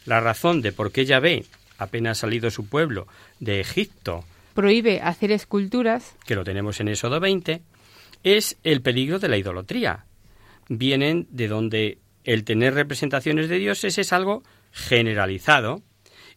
La 0.09 0.21
razón 0.21 0.63
de 0.63 0.73
por 0.73 0.91
qué 0.91 1.05
Yahvé, 1.05 1.45
apenas 1.77 2.17
salido 2.17 2.51
su 2.51 2.67
pueblo 2.67 3.07
de 3.41 3.61
Egipto, 3.61 4.25
prohíbe 4.55 5.03
hacer 5.03 5.31
esculturas, 5.33 6.17
que 6.25 6.35
lo 6.35 6.45
tenemos 6.45 6.81
en 6.81 6.89
Éxodo 6.89 7.21
20, 7.21 7.61
es 8.25 8.57
el 8.65 8.81
peligro 8.81 9.19
de 9.19 9.29
la 9.29 9.37
idolatría. 9.37 10.07
Vienen 10.71 11.27
de 11.29 11.49
donde 11.49 11.99
el 12.25 12.45
tener 12.45 12.73
representaciones 12.73 13.51
de 13.51 13.59
dioses 13.59 13.99
es 13.99 14.15
algo 14.15 14.45
generalizado 14.73 15.83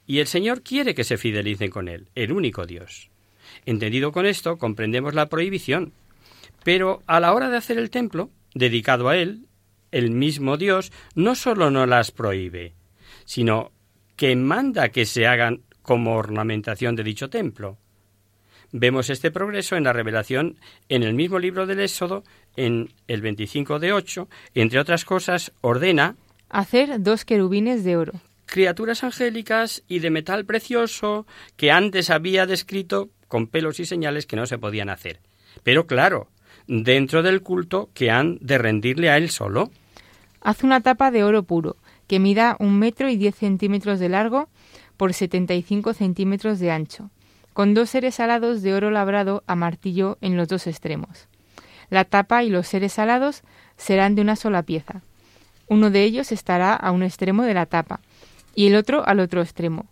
y 0.06 0.20
el 0.20 0.28
Señor 0.28 0.64
quiere 0.64 0.94
que 0.94 1.06
se 1.06 1.18
fidelicen 1.18 1.72
con 1.72 1.88
Él, 1.88 2.10
el 2.14 2.34
único 2.34 2.66
Dios. 2.66 3.10
Entendido 3.66 4.12
con 4.12 4.26
esto, 4.26 4.58
comprendemos 4.58 5.14
la 5.14 5.30
prohibición. 5.30 5.94
Pero 6.66 7.04
a 7.08 7.22
la 7.22 7.32
hora 7.32 7.48
de 7.48 7.56
hacer 7.56 7.78
el 7.78 7.90
templo, 7.90 8.32
dedicado 8.54 9.08
a 9.08 9.16
Él, 9.16 9.46
el 9.92 10.12
mismo 10.12 10.58
Dios 10.58 10.92
no 11.16 11.36
solo 11.36 11.72
no 11.72 11.86
las 11.86 12.12
prohíbe, 12.12 12.74
sino 13.26 13.72
que 14.16 14.36
manda 14.36 14.90
que 14.90 15.06
se 15.06 15.28
hagan 15.28 15.62
como 15.82 16.16
ornamentación 16.16 16.96
de 16.96 17.04
dicho 17.04 17.30
templo. 17.30 17.78
Vemos 18.72 19.10
este 19.10 19.32
progreso 19.32 19.76
en 19.76 19.84
la 19.84 19.94
revelación 19.94 20.58
en 20.88 21.04
el 21.04 21.14
mismo 21.14 21.40
libro 21.40 21.66
del 21.66 21.82
Éxodo, 21.82 22.24
en 22.56 22.94
el 23.08 23.22
25 23.22 23.80
de 23.80 23.92
8, 23.92 24.30
entre 24.54 24.80
otras 24.80 25.04
cosas, 25.04 25.52
ordena 25.62 26.16
hacer 26.50 27.02
dos 27.02 27.26
querubines 27.26 27.84
de 27.84 27.98
oro. 27.98 28.14
Criaturas 28.46 29.04
angélicas 29.04 29.84
y 29.88 30.00
de 30.00 30.10
metal 30.10 30.46
precioso 30.46 31.26
que 31.56 31.72
antes 31.72 32.10
había 32.10 32.46
descrito 32.46 33.10
con 33.28 33.48
pelos 33.48 33.80
y 33.80 33.86
señales 33.86 34.26
que 34.26 34.36
no 34.36 34.46
se 34.46 34.58
podían 34.58 34.90
hacer. 34.90 35.20
Pero 35.64 35.88
claro, 35.88 36.30
dentro 36.68 37.24
del 37.24 37.42
culto 37.42 37.90
que 37.94 38.12
han 38.12 38.38
de 38.42 38.58
rendirle 38.58 39.10
a 39.10 39.18
él 39.18 39.30
solo. 39.30 39.72
Haz 40.42 40.64
una 40.64 40.82
tapa 40.82 41.12
de 41.12 41.24
oro 41.24 41.44
puro, 41.44 41.78
que 42.12 42.20
mida 42.20 42.58
un 42.60 42.78
metro 42.78 43.08
y 43.08 43.16
diez 43.16 43.36
centímetros 43.36 43.98
de 43.98 44.10
largo 44.10 44.50
por 44.98 45.14
setenta 45.14 45.54
y 45.54 45.62
cinco 45.62 45.94
centímetros 45.94 46.60
de 46.60 46.70
ancho, 46.70 47.10
con 47.54 47.74
dos 47.74 47.90
seres 47.90 48.20
alados 48.20 48.62
de 48.62 48.74
oro 48.74 48.92
labrado 48.92 49.46
a 49.48 49.56
martillo 49.56 50.18
en 50.20 50.36
los 50.36 50.50
dos 50.50 50.68
extremos. 50.68 51.30
La 51.90 52.04
tapa 52.04 52.44
y 52.44 52.50
los 52.50 52.68
seres 52.68 53.00
alados 53.00 53.44
serán 53.78 54.16
de 54.16 54.24
una 54.24 54.36
sola 54.36 54.62
pieza. 54.64 55.04
Uno 55.70 55.90
de 55.90 56.04
ellos 56.04 56.34
estará 56.34 56.76
a 56.76 56.92
un 56.92 57.02
extremo 57.02 57.44
de 57.44 57.54
la 57.54 57.66
tapa 57.66 58.02
y 58.56 58.68
el 58.68 58.76
otro 58.76 59.08
al 59.08 59.22
otro 59.22 59.42
extremo, 59.42 59.86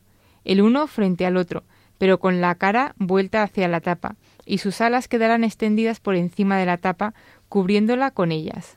el 0.44 0.60
uno 0.60 0.88
frente 0.88 1.26
al 1.26 1.38
otro, 1.38 1.64
pero 2.00 2.20
con 2.20 2.42
la 2.42 2.54
cara 2.56 2.96
vuelta 2.98 3.44
hacia 3.44 3.70
la 3.70 3.80
tapa, 3.80 4.18
y 4.46 4.58
sus 4.58 4.82
alas 4.82 5.08
quedarán 5.08 5.46
extendidas 5.46 6.02
por 6.02 6.16
encima 6.16 6.58
de 6.58 6.66
la 6.66 6.76
tapa, 6.76 7.14
cubriéndola 7.48 8.12
con 8.12 8.34
ellas. 8.34 8.76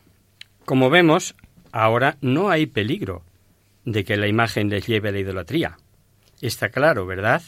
Como 0.64 0.90
vemos, 0.90 1.34
ahora 1.72 2.18
no 2.20 2.50
hay 2.50 2.66
peligro, 2.66 3.24
de 3.84 4.04
que 4.04 4.16
la 4.16 4.28
imagen 4.28 4.68
les 4.68 4.86
lleve 4.86 5.08
a 5.08 5.12
la 5.12 5.18
idolatría. 5.18 5.78
Está 6.40 6.70
claro, 6.70 7.06
¿verdad? 7.06 7.42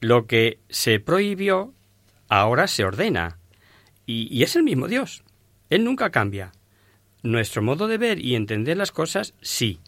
Lo 0.00 0.26
que 0.26 0.58
se 0.68 1.00
prohibió 1.00 1.72
ahora 2.28 2.66
se 2.66 2.84
ordena. 2.84 3.38
Y, 4.06 4.42
es 4.42 4.56
el 4.56 4.62
mismo 4.62 4.88
Dios. 4.88 5.22
Él 5.70 5.84
nunca 5.84 6.10
cambia. 6.10 6.52
Nuestro 7.22 7.62
modo 7.62 7.88
de 7.88 7.98
ver 7.98 8.18
y 8.18 8.36
entender 8.36 8.76
las 8.76 8.92
cosas, 8.92 9.34
sí. 9.42 9.80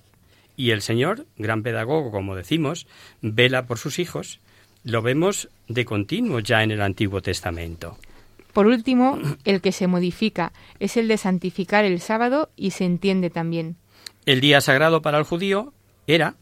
Y 0.57 0.73
el 0.73 0.83
Señor, 0.83 1.27
gran 1.37 1.63
pedagogo, 1.63 2.11
como 2.11 2.35
decimos, 2.35 2.87
vela 3.23 3.67
por 3.67 3.79
sus 3.79 3.99
hijos. 3.99 4.41
Lo 4.85 5.01
vemos 5.01 5.49
de 5.69 5.85
continuo 5.85 6.41
ya 6.41 6.63
en 6.63 6.71
el 6.71 6.83
Antiguo 6.83 7.23
Testamento. 7.23 7.97
Por 8.53 8.67
último, 8.67 9.19
el 9.45 9.61
que 9.61 9.73
se 9.73 9.87
modifica 9.87 10.53
es 10.81 10.97
el 10.97 11.09
de 11.09 11.17
santificar 11.17 11.85
el 11.85 12.01
sábado 12.01 12.51
y 12.57 12.73
se 12.73 12.85
entiende 12.85 13.31
también. 13.31 13.77
El 14.31 14.41
día 14.41 14.61
sagrado 14.61 15.03
para 15.03 15.19
el 15.19 15.25
judío 15.25 15.75
era, 16.07 16.37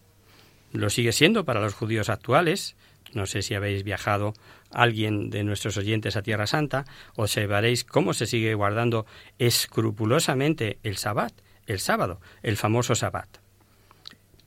lo 0.75 0.91
sigue 0.91 1.11
siendo 1.11 1.47
para 1.47 1.63
los 1.63 1.73
judíos 1.73 2.11
actuales, 2.11 2.77
no 3.15 3.25
sé 3.25 3.41
si 3.41 3.55
habéis 3.55 3.83
viajado 3.83 4.35
alguien 4.71 5.31
de 5.31 5.43
nuestros 5.43 5.79
oyentes 5.79 6.15
a 6.15 6.21
Tierra 6.21 6.47
Santa, 6.47 6.85
observaréis 7.17 7.85
cómo 7.85 8.13
se 8.13 8.27
sigue 8.27 8.53
guardando 8.53 9.07
escrupulosamente 9.39 10.79
el 10.83 10.99
sabbat, 10.99 11.33
el 11.67 11.81
sábado, 11.81 12.21
el 12.43 12.59
famoso 12.59 12.95
sabbat. 12.95 13.39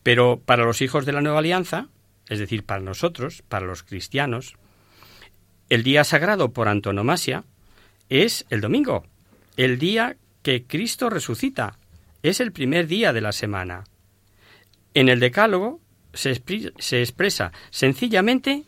Pero 0.04 0.40
para 0.46 0.64
los 0.64 0.84
hijos 0.84 1.08
de 1.08 1.14
la 1.14 1.22
nueva 1.22 1.40
alianza, 1.40 1.88
es 2.30 2.38
decir, 2.38 2.64
para 2.64 2.82
nosotros, 2.82 3.42
para 3.50 3.66
los 3.66 3.82
cristianos, 3.82 4.54
el 5.68 5.82
día 5.82 6.04
sagrado 6.04 6.54
por 6.54 6.68
antonomasia 6.68 7.46
es 8.08 8.46
el 8.52 8.62
domingo, 8.62 9.04
el 9.58 9.80
día 9.80 10.16
que 10.44 10.64
Cristo 10.64 11.10
resucita. 11.10 11.80
Es 12.24 12.40
el 12.40 12.52
primer 12.52 12.88
día 12.88 13.14
de 13.14 13.22
la 13.22 13.32
semana. 13.32 13.84
En 14.94 15.10
el 15.10 15.20
Decálogo 15.20 15.80
se, 16.14 16.32
expresa 16.32 17.52
sencillamente 17.70 18.64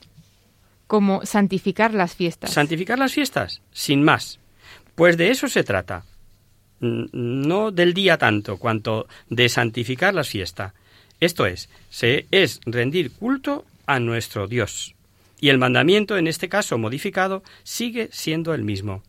como 0.88 1.26
santificar 1.26 1.93
las 1.93 2.16
fiestas. 2.16 2.51
Santificar 2.51 2.99
las 2.99 3.14
fiestas, 3.14 3.62
sin 3.72 4.04
más. 4.04 4.39
Pues 4.95 5.18
de 5.18 5.32
eso 5.32 5.47
se 5.47 5.64
trata. 5.64 6.06
No 6.80 7.72
del 7.72 7.93
día 7.93 8.18
tanto, 8.18 8.58
cuanto 8.58 9.08
de 9.30 9.49
santificar 9.49 10.14
las 10.14 10.30
fiestas. 10.30 10.74
Esto 11.20 11.45
es, 11.45 11.70
se 11.89 12.28
es 12.32 12.60
rendir 12.66 13.12
culto 13.12 13.66
a 13.86 13.99
nuestro 13.99 14.47
Dios. 14.47 14.95
Y 15.39 15.49
el 15.49 15.58
mandamiento, 15.58 16.18
en 16.18 16.28
este 16.28 16.49
caso 16.49 16.78
modificado, 16.78 17.43
sigue 17.64 18.10
siendo 18.12 18.54
el 18.54 18.64
mismo. 18.64 19.04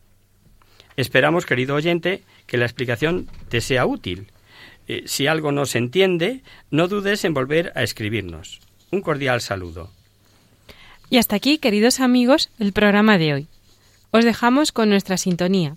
Esperamos, 0.97 1.45
querido 1.45 1.75
oyente, 1.75 2.23
que 2.47 2.57
la 2.57 2.65
explicación 2.65 3.29
te 3.49 3.61
sea 3.61 3.85
útil. 3.85 4.27
Eh, 4.87 5.03
si 5.05 5.27
algo 5.27 5.51
no 5.51 5.65
se 5.65 5.77
entiende, 5.77 6.41
no 6.71 6.87
dudes 6.87 7.25
en 7.25 7.33
volver 7.33 7.71
a 7.75 7.83
escribirnos. 7.83 8.59
Un 8.91 9.01
cordial 9.01 9.41
saludo. 9.41 9.89
Y 11.09 11.17
hasta 11.17 11.35
aquí, 11.35 11.57
queridos 11.57 11.99
amigos, 11.99 12.49
el 12.59 12.73
programa 12.73 13.17
de 13.17 13.33
hoy. 13.33 13.47
Os 14.11 14.25
dejamos 14.25 14.71
con 14.71 14.89
nuestra 14.89 15.17
sintonía. 15.17 15.75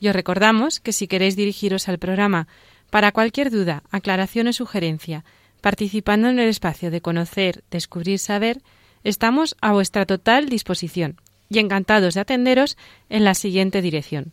Y 0.00 0.08
os 0.08 0.14
recordamos 0.14 0.80
que 0.80 0.92
si 0.92 1.06
queréis 1.06 1.36
dirigiros 1.36 1.88
al 1.88 1.98
programa 1.98 2.48
para 2.90 3.12
cualquier 3.12 3.50
duda, 3.50 3.82
aclaración 3.90 4.48
o 4.48 4.52
sugerencia, 4.52 5.24
participando 5.60 6.28
en 6.28 6.38
el 6.38 6.48
espacio 6.48 6.90
de 6.90 7.00
conocer, 7.00 7.64
descubrir, 7.70 8.18
saber, 8.18 8.60
estamos 9.02 9.56
a 9.60 9.72
vuestra 9.72 10.06
total 10.06 10.48
disposición 10.48 11.20
y 11.48 11.58
encantados 11.58 12.14
de 12.14 12.20
atenderos 12.20 12.76
en 13.08 13.24
la 13.24 13.34
siguiente 13.34 13.82
dirección. 13.82 14.32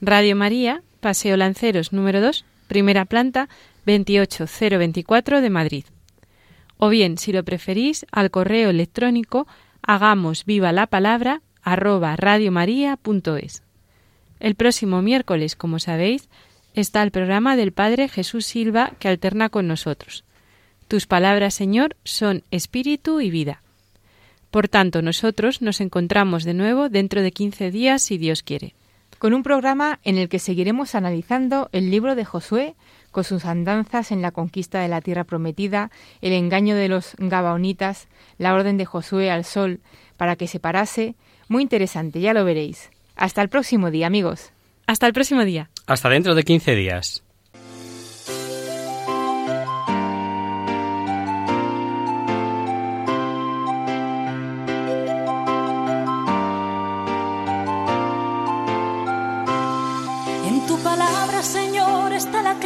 Radio 0.00 0.34
María, 0.34 0.82
Paseo 1.00 1.36
Lanceros 1.36 1.92
número 1.92 2.20
2, 2.20 2.44
primera 2.72 3.04
planta, 3.04 3.50
28024 3.84 5.42
de 5.42 5.50
Madrid. 5.50 5.84
O 6.78 6.88
bien, 6.88 7.18
si 7.18 7.30
lo 7.30 7.44
preferís, 7.44 8.06
al 8.10 8.30
correo 8.30 8.70
electrónico 8.70 9.46
hagamos 9.82 10.46
viva 10.46 10.72
la 10.72 10.86
palabra 10.86 11.42
arroba 11.62 12.16
radiomaria.es. 12.16 13.62
El 14.40 14.54
próximo 14.54 15.02
miércoles, 15.02 15.54
como 15.54 15.80
sabéis, 15.80 16.30
está 16.72 17.02
el 17.02 17.10
programa 17.10 17.56
del 17.56 17.72
Padre 17.72 18.08
Jesús 18.08 18.46
Silva 18.46 18.92
que 18.98 19.08
alterna 19.08 19.50
con 19.50 19.68
nosotros. 19.68 20.24
Tus 20.88 21.06
palabras, 21.06 21.52
Señor, 21.52 21.96
son 22.04 22.42
espíritu 22.50 23.20
y 23.20 23.30
vida. 23.30 23.60
Por 24.50 24.68
tanto, 24.68 25.02
nosotros 25.02 25.60
nos 25.60 25.82
encontramos 25.82 26.44
de 26.44 26.54
nuevo 26.54 26.88
dentro 26.88 27.20
de 27.20 27.32
15 27.32 27.70
días, 27.70 28.00
si 28.00 28.16
Dios 28.16 28.42
quiere 28.42 28.74
con 29.22 29.34
un 29.34 29.44
programa 29.44 30.00
en 30.02 30.18
el 30.18 30.28
que 30.28 30.40
seguiremos 30.40 30.96
analizando 30.96 31.68
el 31.70 31.92
libro 31.92 32.16
de 32.16 32.24
Josué 32.24 32.74
con 33.12 33.22
sus 33.22 33.44
andanzas 33.44 34.10
en 34.10 34.20
la 34.20 34.32
conquista 34.32 34.80
de 34.80 34.88
la 34.88 35.00
tierra 35.00 35.22
prometida, 35.22 35.92
el 36.22 36.32
engaño 36.32 36.74
de 36.74 36.88
los 36.88 37.14
Gabaonitas, 37.18 38.08
la 38.38 38.52
orden 38.52 38.78
de 38.78 38.84
Josué 38.84 39.30
al 39.30 39.44
sol 39.44 39.78
para 40.16 40.34
que 40.34 40.48
se 40.48 40.58
parase. 40.58 41.14
Muy 41.46 41.62
interesante, 41.62 42.20
ya 42.20 42.34
lo 42.34 42.44
veréis. 42.44 42.90
Hasta 43.14 43.42
el 43.42 43.48
próximo 43.48 43.92
día, 43.92 44.08
amigos. 44.08 44.50
Hasta 44.88 45.06
el 45.06 45.12
próximo 45.12 45.44
día. 45.44 45.70
Hasta 45.86 46.08
dentro 46.08 46.34
de 46.34 46.42
15 46.42 46.74
días. 46.74 47.21